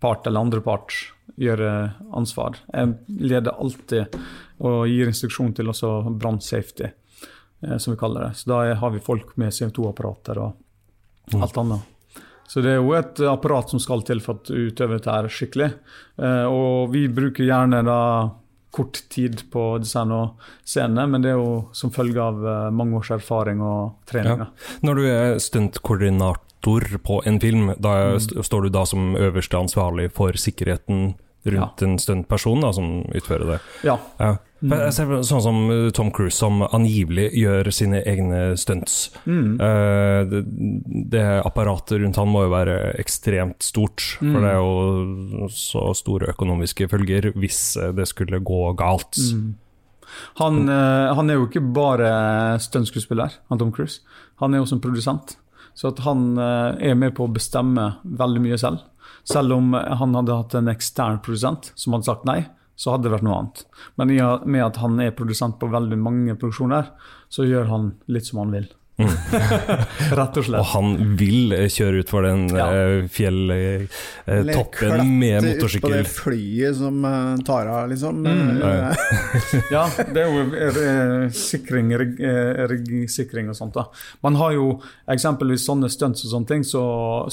[0.00, 0.94] part eller andre part
[1.40, 1.70] gjøre
[2.16, 2.58] ansvar.
[2.72, 4.18] Jeg leder alltid
[4.60, 8.34] og gir instruksjon til også brannsafety, safety, som vi kaller det.
[8.40, 11.88] Så da har vi folk med CO2-apparater og alt annet.
[12.50, 15.30] Så det er jo et apparat som skal til for at utøvet er dette her
[15.30, 15.68] skikkelig.
[16.18, 18.00] Eh, og vi bruker gjerne da
[18.74, 22.98] kort tid på design og scene, men det er jo som følge av eh, mange
[22.98, 24.50] års erfaring og treninger.
[24.50, 24.78] Ja.
[24.82, 28.16] Når du er stuntkoordinator på en film, da Mm.
[28.20, 31.14] st- står du da som øverste ansvarlig for sikkerheten
[31.46, 33.60] rundt en stuntperson som utfører det?
[33.84, 33.98] Ja.
[34.18, 34.36] Ja.
[34.62, 34.72] Mm.
[35.24, 39.08] Sånn som uh, Tom Cruise, som angivelig gjør sine egne stunts.
[39.24, 39.54] Mm.
[39.58, 40.42] Eh, det,
[41.10, 44.42] det apparatet rundt han må jo være ekstremt stort, for Mm.
[44.42, 49.16] det er jo så store økonomiske følger hvis eh, det skulle gå galt.
[49.16, 49.54] Mm.
[50.40, 54.00] Han, eh, han er jo ikke bare stuntskuespiller, han Tom Cruise.
[54.40, 55.36] Han er jo også en produsent.
[55.80, 58.84] Så at han eh, er med på å bestemme veldig mye selv.
[59.24, 62.42] Selv om han hadde hatt en ekstern produsent som hadde sagt nei,
[62.80, 63.64] så hadde det vært noe annet.
[64.00, 66.92] Men i og med at han er produsent på veldig mange produksjoner,
[67.32, 68.68] så gjør han litt som han vil.
[70.20, 70.60] Rett og slett.
[70.60, 70.88] Og han
[71.20, 72.66] vil eh, kjøre utfor den Ja.
[72.72, 78.14] eh, fjelltoppen med klette Ut på det flyet som eh, tar av, liksom.
[78.26, 78.62] Mm.
[78.62, 78.94] Eh,
[79.70, 79.84] Ja,
[80.14, 83.74] det er jo eh, sikring, rigg- eh, riggsikring og sånt.
[83.76, 83.84] da.
[84.24, 84.66] Man har jo
[85.10, 86.82] eksempelvis sånne stunts og sånne ting, så,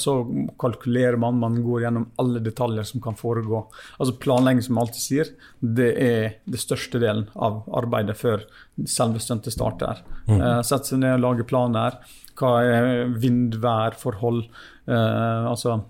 [0.00, 0.18] så
[0.60, 3.64] kalkulerer man, man går gjennom alle detaljer som kan foregå.
[3.98, 5.26] Altså Planlegging, som jeg alltid sier,
[5.60, 8.38] det er det største delen av arbeidet før
[8.86, 9.96] selve stuntet starter.
[10.30, 11.98] Eh, Sette seg ned og lage planer.
[12.38, 13.98] Hva er vindværforhold?
[13.98, 14.44] forhold?
[14.88, 15.80] Eh, altså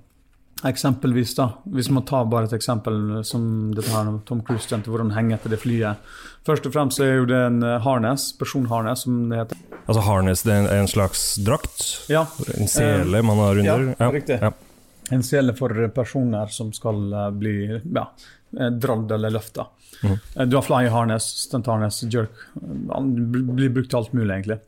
[0.66, 5.04] Eksempelvis, da, hvis man tar bare et eksempel som dette her, Tom Cruise kjente, hvor
[5.04, 6.08] han henger etter det flyet.
[6.48, 9.60] Først og fremst er jo det en eh, harness, personharness, som det heter.
[9.84, 11.84] Altså harness, det er en, slags drakt?
[12.10, 12.24] Ja,
[12.56, 13.86] En sele man har under?
[14.00, 14.40] ja, riktig.
[14.42, 14.50] Ja.
[15.14, 18.08] En sele for personer som skal eh, bli ja,
[18.58, 19.68] eh, dradd eller løfta.
[20.02, 22.34] Eh, Du har fly harness, stunt harness, jerk.
[22.58, 23.14] Den
[23.54, 24.58] blir brukt til alt mulig, egentlig.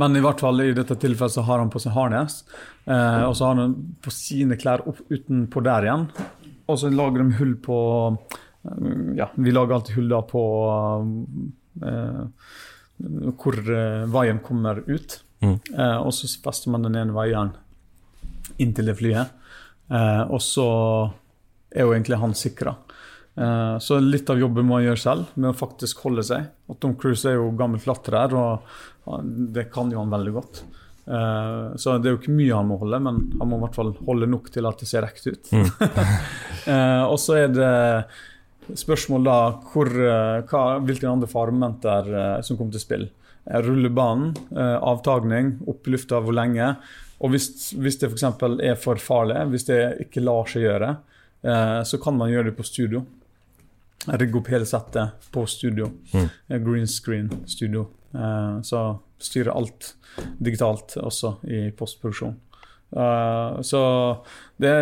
[0.00, 2.42] Men i hvert fall i dette tilfellet så har han på seg harness,
[2.84, 6.06] eh, og så har han på sine klær opp utenpå der igjen.
[6.70, 7.78] Og så lager de hull på
[8.12, 10.44] eh, Ja, vi lager alltid hull da på
[11.82, 12.22] eh,
[13.42, 15.20] hvor eh, veien kommer ut.
[15.42, 15.58] Mm.
[15.58, 17.54] Eh, og så fester man den ene veien
[18.62, 19.32] inntil det flyet.
[19.90, 20.68] Eh, og så
[21.72, 22.76] er jo egentlig han sikra.
[23.36, 26.50] Eh, så litt av jobben må han gjøre selv, med å faktisk holde seg.
[26.68, 29.20] Og Tom Cruise er jo gammel klatrer, og
[29.52, 30.64] det kan jo han veldig godt.
[31.06, 33.78] Eh, så det er jo ikke mye han må holde, men han må i hvert
[33.78, 35.54] fall holde nok til at det ser ekte ut.
[36.62, 39.38] Eh, og så er det spørsmål da
[39.72, 39.88] hvor,
[40.46, 43.06] hva, hvilke andre faremomenter eh, som kommer til spill.
[43.66, 46.68] Rullebanen, avtagning, opp i lufta hvor lenge.
[47.18, 48.28] Og hvis, hvis det f.eks.
[48.62, 50.92] er for farlig, hvis det ikke lar seg gjøre,
[51.90, 53.02] så kan man gjøre det på studio.
[54.06, 55.90] Rigge opp hele settet på studio.
[56.12, 56.28] Mm.
[56.48, 57.86] Eh, Green screen studio.
[58.14, 58.84] Eh, så
[59.22, 59.94] styre alt
[60.38, 62.34] digitalt også i postproduksjon.
[62.92, 63.80] Uh, så
[64.60, 64.72] det,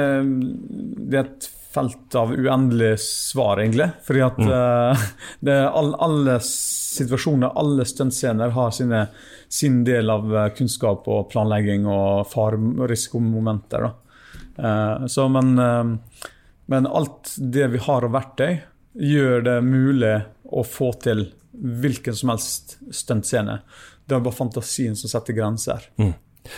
[1.07, 3.87] det er et felt av uendelig svar, egentlig.
[4.07, 5.05] Fordi at uh,
[5.47, 9.05] det all, alle situasjoner, alle stuntscener har sine,
[9.47, 12.59] sin del av kunnskap og planlegging og far
[12.91, 13.87] risikomomenter.
[13.87, 13.97] Da.
[15.09, 15.55] Så, men,
[16.71, 18.59] men alt det vi har av verktøy,
[18.95, 20.17] gjør det mulig
[20.51, 23.61] å få til hvilken som helst stuntscene.
[24.07, 25.87] Det er bare fantasien som setter grenser.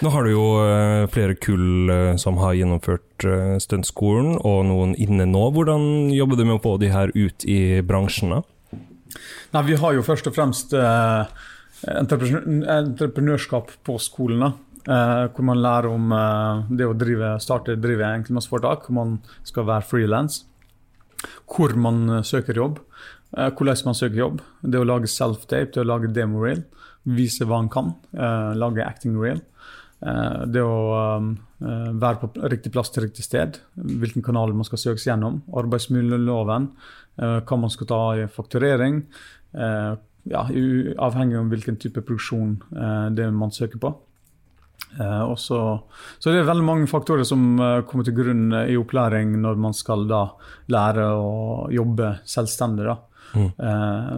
[0.00, 4.94] Nå har du jo eh, flere kull eh, som har gjennomført uh, stuntskolen, og noen
[4.94, 5.42] inne nå.
[5.52, 8.36] Hvordan jobber du med å få de her ut i bransjen?
[8.36, 8.42] da?
[9.52, 11.42] Nei, Vi har jo først og fremst eh,
[11.92, 14.46] entreprenørskap på skolen.
[14.46, 14.52] da.
[14.82, 19.68] Eh, hvor man lærer om eh, det å drive, starte drive enkeltmannsforetak, hvor man skal
[19.68, 20.42] være frilans.
[21.46, 22.80] Hvor man eh, søker jobb,
[23.36, 24.42] eh, hvordan man søker jobb.
[24.62, 26.64] Det å lage self-tape, det å lage demo-reel.
[27.04, 27.94] Vise hva man kan.
[28.14, 29.40] eh, lage acting reel.
[30.02, 33.60] Eh, det å være på riktig plass til riktig sted.
[33.76, 35.42] Hvilken kanal man skal søkes gjennom.
[35.54, 36.70] Arbeidsmiljøloven.
[37.16, 39.04] hva man skal ta i fakturering.
[39.52, 42.62] ja, avhengig av hvilken type produksjon
[43.14, 43.94] det man søker på.
[45.00, 45.58] Eh, og så,
[46.18, 49.62] så det er veldig mange faktorer som eh, kommer til grunn eh, i opplæring når
[49.62, 50.26] man skal da
[50.72, 52.90] lære å jobbe selvstendig.
[52.90, 52.98] da.
[53.32, 53.48] Mm.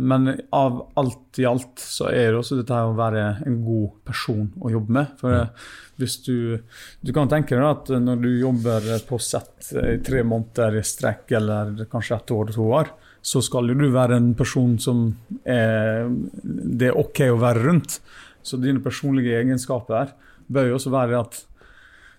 [0.02, 3.92] men av alt i alt så er det også dette her å være en god
[4.08, 5.12] person å jobbe med.
[5.20, 5.60] For mm.
[6.02, 6.58] hvis du
[6.98, 11.30] Du kan tenke deg at når du jobber på sett i tre måneder i strekk,
[11.38, 12.90] eller kanskje ett år, to år,
[13.22, 15.06] så skal jo du være en person som
[15.46, 16.10] er,
[16.42, 18.00] det er OK å være rundt.
[18.42, 20.10] Så dine personlige egenskaper
[20.48, 21.40] bør jo også være at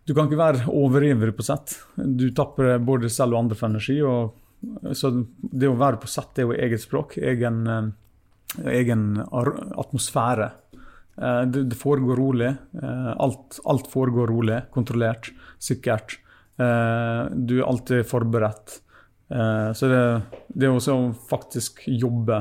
[0.06, 1.80] du kan ikke være overivrig på sett.
[1.98, 3.96] Du tapper både selv og andre for energi.
[4.06, 4.36] Og,
[4.94, 5.10] så
[5.42, 7.88] det å være på sett er jo eget språk, egen, eh,
[8.70, 10.52] egen atmosfære.
[11.18, 12.52] Eh, Det, det foregår rolig.
[12.84, 16.20] eh, Alt, alt foregår rolig, kontrollert, sikkert.
[16.56, 18.80] Du er alltid forberedt.
[19.76, 20.22] Så det,
[20.56, 22.38] det å faktisk jobbe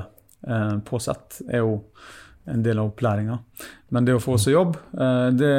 [0.87, 1.81] på sett er jo
[2.51, 3.39] en del av opplæringa.
[3.95, 5.53] Men det å få seg jobb, eh, det,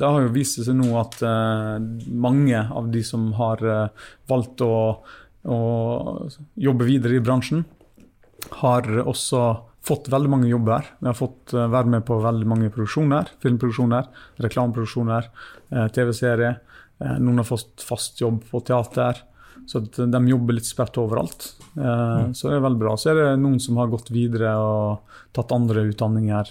[0.00, 1.76] det har jo vist seg nå at eh,
[2.08, 4.76] mange av de som har eh, valgt å,
[5.44, 5.58] å
[6.60, 7.66] jobbe videre i bransjen,
[8.62, 9.42] har også
[9.84, 10.86] fått veldig mange jobber.
[11.00, 13.28] Vi har fått være med på veldig mange produksjoner.
[13.40, 14.08] Filmproduksjoner,
[14.44, 15.28] reklameproduksjoner,
[15.94, 16.58] TV-serier.
[17.20, 19.22] Noen har fått fast jobb på teater.
[19.66, 21.52] Så de jobber litt spredt overalt.
[21.76, 22.96] Eh, Så det er veldig bra.
[22.96, 25.00] Så er det noen som har gått videre og
[25.32, 26.48] tatt andre utdanninger.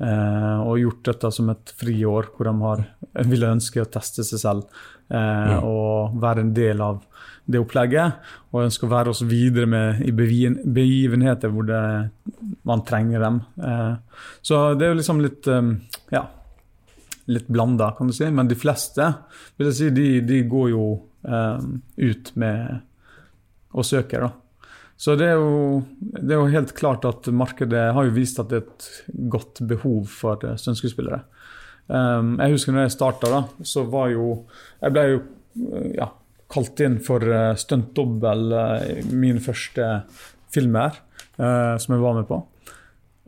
[0.00, 2.86] eh, Og gjort dette som et friår, hvor de har,
[3.26, 4.64] ville ønske å teste seg selv.
[5.10, 7.02] eh, Og være en del av
[7.50, 8.14] det opplegget.
[8.52, 12.10] Og ønske å være oss videre med, i begivenheter hvor det,
[12.64, 13.40] man trenger dem.
[13.62, 13.96] Eh,
[14.42, 15.62] Så det er jo liksom litt eh,
[16.12, 16.26] Ja
[17.30, 18.26] litt blanda, kan du si.
[18.30, 19.04] Men de fleste
[19.56, 20.84] vil jeg si, de, de går jo
[21.20, 22.80] ut med
[23.76, 24.24] og søker.
[24.24, 24.30] da.
[25.00, 25.80] Så det er, jo,
[26.12, 28.88] det er jo helt klart at markedet har jo vist at det er et
[29.32, 31.22] godt behov for eh, stuntskuespillere.
[31.88, 34.26] Um, jeg husker når jeg starta, så var jo
[34.78, 36.10] Jeg ble jo eh, ja,
[36.52, 38.52] kalt inn for uh, stuntdobbel
[39.00, 39.88] i min første
[40.52, 41.00] filmer
[41.40, 42.42] uh, som jeg var med på.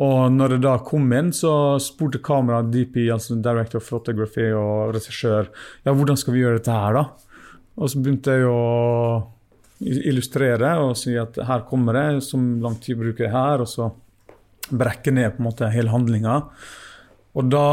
[0.03, 4.93] Og når det da kom inn, så spurte kamera DP, altså Director of Photography og
[4.99, 5.49] regissør,
[5.87, 7.32] ja, hvordan skal vi gjøre dette her, da?
[7.79, 8.63] Og så begynte jeg å
[9.83, 13.89] illustrere og si at her kommer det, som lang tid bruker jeg her, og så
[14.73, 16.37] brekke ned på en måte hele handlinga.
[17.39, 17.67] Og da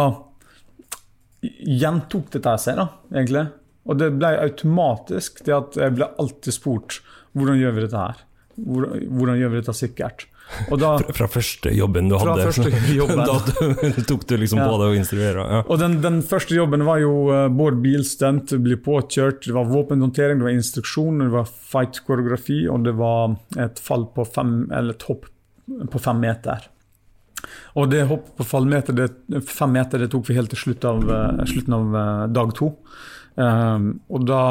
[1.44, 3.46] gjentok dette seg, da, egentlig.
[3.90, 7.00] Og det ble automatisk det at jeg ble alltid spurt
[7.38, 8.26] hvordan gjør vi dette her?
[8.60, 10.26] Hvordan, hvordan gjør vi dette sikkert?
[10.70, 12.48] Da, Fra, fra første jobben du hadde.
[12.96, 13.22] jobben.
[13.30, 14.68] da tok du liksom Ja.
[14.68, 15.44] på deg å instruere.
[15.46, 15.60] Ja.
[15.70, 20.42] Og den, den første jobben var jo uh, både bilstunt, bli påkjørt, det var våpenhåndtering,
[20.42, 25.06] det var instruksjon, det var fight-koreografi, og det var et fall på fem, eller et
[25.10, 25.30] hopp
[25.94, 26.66] på fem meter.
[27.80, 30.90] Og det hoppet på fem meter, det, fem meter det tok vi helt til slutt
[30.90, 32.74] av, uh, slutten av uh, dag to.
[33.40, 34.42] Um, og da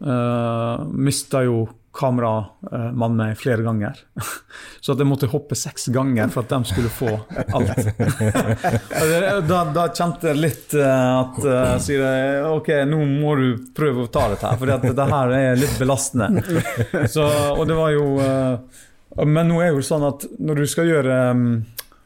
[0.00, 3.98] uh, mista jo kameramann meg flere ganger.
[4.80, 7.14] Så at jeg måtte hoppe seks ganger for at de skulle få
[7.56, 7.88] alt.
[9.48, 14.04] Da, da kjente jeg litt eh, at uh, sier jeg, ok, nå må du prøve
[14.04, 16.42] å ta dette her, for det her er litt belastende.
[17.14, 17.24] Så,
[17.54, 18.80] og det var jo eh,
[19.24, 21.46] Men nå er jo sånn at når du skal gjøre um,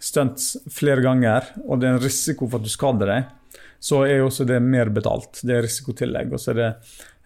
[0.03, 3.33] stunts flere ganger, og det er en risiko for at du skader deg,
[3.83, 5.41] så er jo også det mer betalt.
[5.43, 6.33] Det er risikotillegg.
[6.33, 6.69] og så er det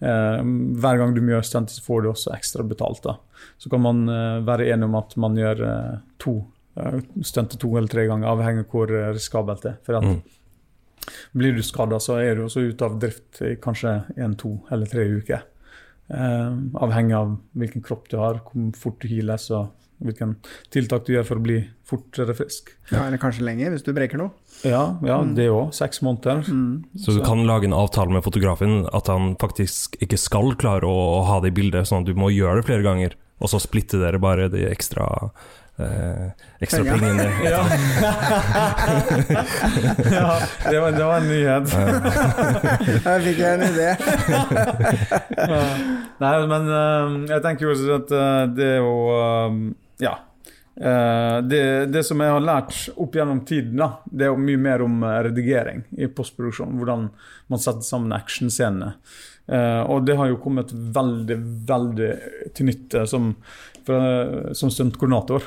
[0.00, 0.40] eh,
[0.80, 3.02] Hver gang du gjør stunt, så får du også ekstra betalt.
[3.04, 3.18] da.
[3.60, 6.38] Så kan man eh, være enig om at man gjør eh, to
[6.80, 7.00] uh,
[7.58, 9.78] to eller tre ganger, avhengig av hvor eh, risikabelt det er.
[9.84, 10.22] For at Mm.
[11.32, 14.86] Blir du skada, så er du også ute av drift i kanskje én, to eller
[14.86, 15.44] tre uker.
[16.08, 19.68] Eh, avhengig av hvilken kropp du har, hvor fort du heales og
[20.04, 20.36] hvilken
[20.74, 22.72] tiltak du gjør for å bli fortere frisk.
[22.90, 24.34] Ja, eller kanskje lenger, hvis du breker noe.
[24.66, 25.70] Ja, ja det òg.
[25.76, 26.42] Seks måneder.
[27.00, 30.96] Så du kan lage en avtale med fotografen at han faktisk ikke skal klare å,
[31.20, 33.60] å ha det i bildet, sånn at du må gjøre det flere ganger, og så
[33.62, 35.06] splitter dere bare de ekstra
[35.78, 36.30] eh,
[36.60, 37.30] ekstra pengene.
[37.44, 37.62] Ja.
[40.10, 40.38] ja
[40.70, 41.70] det, var, det var en nyhet.
[43.04, 43.90] Her fikk jeg en idé.
[46.22, 49.58] Nei, men eh, jeg tenker jo også at eh, det er jo eh,
[50.02, 50.14] Ja.
[50.76, 54.60] Eh, det, det som jeg har lært opp gjennom tiden, da, det er jo mye
[54.60, 56.76] mer om eh, redigering i postproduksjon.
[56.76, 57.08] Hvordan
[57.52, 58.94] man setter sammen actionscenene.
[59.46, 61.36] Uh, og det har jo kommet veldig,
[61.68, 62.06] veldig
[62.58, 63.28] til nytte som,
[63.86, 65.44] fra- som stuntkoordinator.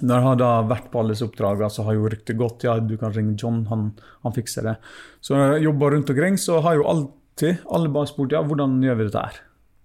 [0.00, 2.64] Når jeg har da vært på alle disse oppdragene, så har jo ryktet gått.
[2.64, 3.90] Ja, du kan ringe John, han,
[4.24, 4.74] han fikser det.
[5.20, 8.80] Så når jeg jobber rundt omkring, så har jo alltid alle bare spurt ja, hvordan
[8.80, 9.42] gjør vi dette her.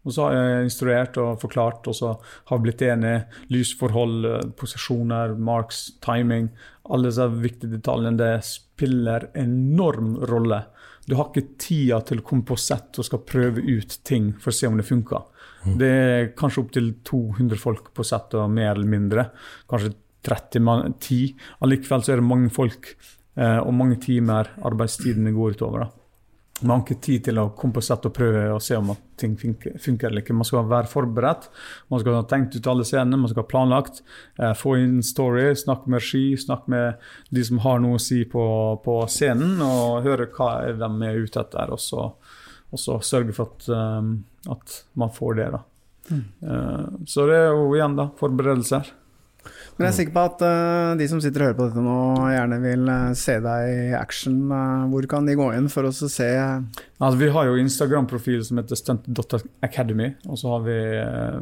[0.08, 2.14] Og så har jeg instruert og forklart, og så
[2.48, 3.26] har vi blitt enige.
[3.52, 6.50] Lysforhold, eh, posisjoner, marks, timing.
[6.88, 8.18] Alle disse viktige detaljene.
[8.18, 10.64] Det spiller enorm rolle.
[11.08, 14.52] Du har ikke tida til å komme på sett og skal prøve ut ting for
[14.52, 15.28] å se om det funker.
[15.76, 19.30] Det er kanskje opptil 200 folk på sett, og mer eller mindre.
[19.70, 19.94] Kanskje
[20.28, 21.36] 30 man, 10.
[21.66, 25.86] Allikevel så er det mange folk eh, og mange timer arbeidstidene går utover.
[25.86, 25.97] da.
[26.62, 28.90] Man har ikke tid til å komme på sett og prøve og se om
[29.20, 30.36] ting funker, funker eller ikke.
[30.38, 31.48] Man skal være forberedt,
[31.94, 34.02] man skal ha tenkt ut alle scenene, man skal ha planlagt.
[34.42, 38.24] Eh, få inn story, snakke med regi, snakke med de som har noe å si
[38.30, 38.44] på,
[38.86, 42.10] på scenen, og høre hva de er ute etter, og så,
[42.72, 44.16] og så sørge for at, um,
[44.50, 45.50] at man får det.
[45.54, 45.66] da.
[46.16, 48.94] Eh, så det er jo igjen da, forberedelser.
[49.78, 51.98] Men jeg er sikker på at uh, de som sitter og hører på dette nå,
[52.34, 54.40] gjerne vil uh, se deg i action.
[54.50, 58.42] Uh, hvor kan de gå inn for oss å se Altså, vi har jo Instagram-profil
[58.48, 61.38] som heter stunt.academy, og så har vi uh,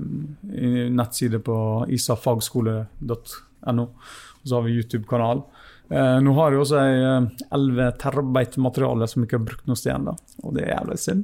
[1.00, 1.58] nettside på
[1.96, 5.46] isafagskole.no, og så har vi YouTube-kanal.
[5.90, 9.78] Eh, nå har jeg også ei eh, 11 terabyte materiale som ikke har brukt noe
[9.78, 11.24] sted ennå, og det er jævlig synd.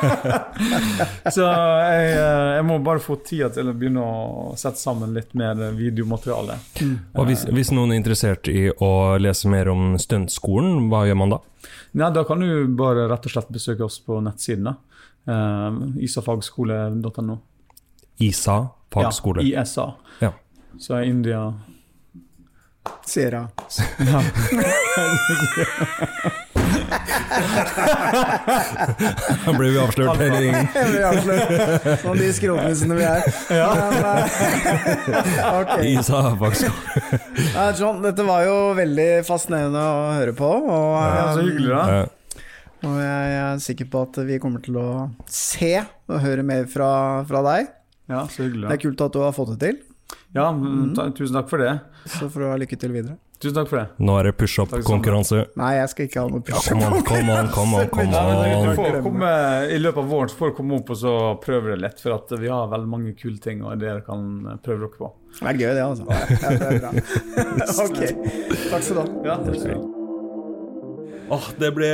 [1.34, 5.34] så jeg, eh, jeg må bare få tida til å begynne å sette sammen litt
[5.38, 6.60] mer videomateriale.
[7.18, 11.36] Og hvis, hvis noen er interessert i å lese mer om stuntskolen, hva gjør man
[11.36, 11.42] da?
[11.98, 14.76] Nei, da kan du bare rett og slett besøke oss på nettsidene.
[15.26, 17.40] Eh, isafagskole.no.
[18.20, 19.42] ISA fagskole.
[19.42, 19.94] Ja, ISA.
[20.18, 20.32] Ja.
[20.78, 21.54] Så er India
[23.06, 23.48] Sierra?
[23.98, 24.22] ja.
[29.44, 30.68] Da blir vi avslørt hele gjengen.
[30.74, 31.98] Jeg.
[32.02, 33.26] Sånn de skrotnissene vi er.
[33.54, 33.68] Ja.
[35.58, 35.58] okay.
[35.60, 35.74] ok.
[35.90, 36.22] ISA.
[37.78, 40.50] John, dette var jo veldig fascinerende å høre på.
[40.60, 42.00] Og, ja, så hyggelig, da.
[42.00, 42.16] Eh,
[42.80, 44.88] og jeg er sikker på at vi kommer til å
[45.28, 46.90] se og høre mer fra,
[47.28, 47.74] fra deg.
[48.10, 48.68] Ja, så hyggelig.
[48.68, 49.80] Det er kult at du har fått det til.
[50.34, 50.94] Ja, mm.
[50.94, 51.74] ta, tusen takk for det.
[52.06, 53.16] Så får du ha lykke til videre.
[53.40, 54.04] Tusen takk for det.
[54.04, 55.42] Nå er det push-up-konkurranse.
[55.58, 57.88] Nei, jeg skal ikke ha noe push-up konkurranse kom an, kom an.
[58.76, 59.30] Kom du komme,
[59.72, 62.18] I løpet av våren så får du komme opp og så prøve det litt, for
[62.18, 64.26] at vi har veldig mange kule ting og dere kan
[64.62, 65.14] prøve dere på.
[65.40, 66.04] Det er gøy, det, altså.
[66.10, 66.92] Ja, det er bra.
[67.86, 68.04] Ok,
[68.68, 69.08] takk skal du ha.
[69.32, 69.96] Ja, takk.
[71.30, 71.88] Åh, det ble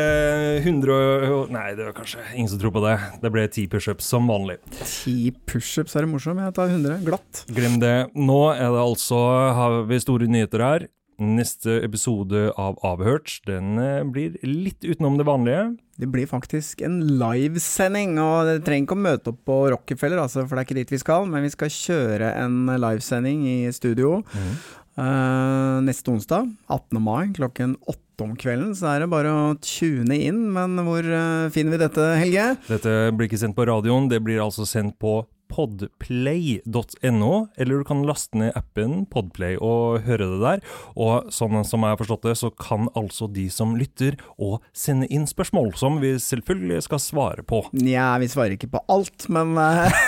[0.65, 3.21] 100 og- Nei, det var kanskje ingen som tror på det.
[3.21, 4.57] Det ble ti pushups som vanlig.
[4.81, 7.45] Ti pushups er det morsomt, jeg tar 100 glatt.
[7.53, 8.11] Glem det.
[8.17, 9.19] Nå er det altså
[9.55, 10.87] har vi store nyheter her.
[11.21, 15.79] Neste episode av Avhørt den eh, blir litt utenom det vanlige.
[15.99, 20.45] Det blir faktisk en livesending, og dere trenger ikke å møte opp på Rockefeller, altså,
[20.47, 24.19] for det er ikke dit vi skal, men vi skal kjøre en livesending i studio
[24.37, 27.01] eh, neste onsdag, 18.
[27.01, 28.75] mai, klokken åtte om kvelden.
[28.77, 32.51] Så er det bare å tune inn, men hvor eh, finner vi dette, Helge?
[32.69, 38.03] Dette blir ikke sendt på radioen, det blir altså sendt på podplay.no, eller du kan
[38.07, 40.65] laste ned appen Podplay og høre det der.
[40.99, 45.09] Og sånn som jeg har forstått det, så kan altså de som lytter å sende
[45.13, 47.63] inn spørsmål, som vi selvfølgelig skal svare på.
[47.79, 50.05] Nja, vi svarer ikke på alt, men eh,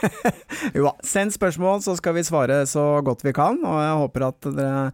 [0.76, 3.60] Jo da, send spørsmål, så skal vi svare så godt vi kan.
[3.64, 4.84] Og jeg håper at dere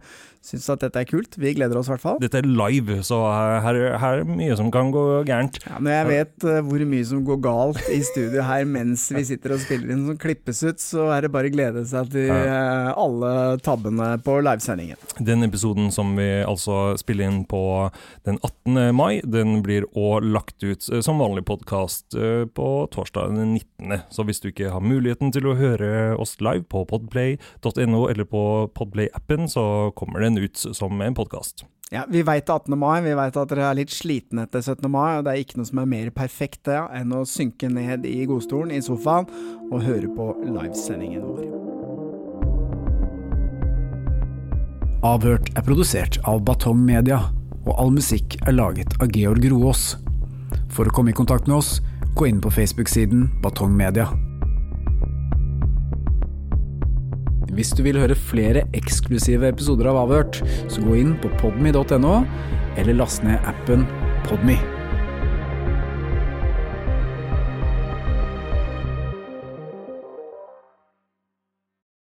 [0.47, 1.35] syns at dette er kult.
[1.39, 2.19] Vi gleder oss i hvert fall.
[2.23, 3.19] Dette er live, så
[3.63, 5.59] her, her er mye som kan gå gærent.
[5.67, 9.25] Ja, når jeg vet uh, hvor mye som går galt i studio her mens vi
[9.27, 12.31] sitter og spiller inn, som klippes ut, så er det bare å glede seg til
[12.31, 13.31] uh, alle
[13.65, 14.99] tabbene på livesendingen.
[15.19, 17.61] Den episoden som vi altså spiller inn på
[18.27, 18.95] den 18.
[18.95, 22.15] mai, den blir òg lagt ut uh, som vanlig podkast
[22.57, 24.03] på torsdag den 19.
[24.13, 28.43] Så hvis du ikke har muligheten til å høre oss live på podplay.no eller på
[28.77, 31.65] Podplay-appen, så kommer den ut som en podkast.
[31.91, 32.77] Ja, Vi veit 18.
[32.77, 34.89] mai, vi veit at dere er litt slitne etter 17.
[34.91, 38.03] mai, og det er ikke noe som er mer perfekt det enn å synke ned
[38.05, 39.29] i godstolen i sofaen
[39.71, 41.47] og høre på livesendingen vår.
[45.07, 47.21] Avhørt er produsert av Batong Media,
[47.63, 49.93] og all musikk er laget av Georg Roås.
[50.73, 51.77] For å komme i kontakt med oss,
[52.17, 54.09] gå inn på Facebook-siden Batong Media.
[57.55, 60.41] Hvis du vil høre flere eksklusive episoder av Avhørt,
[60.71, 62.17] så gå inn på podme.no,
[62.77, 63.87] eller last ned appen
[64.27, 64.76] Podme.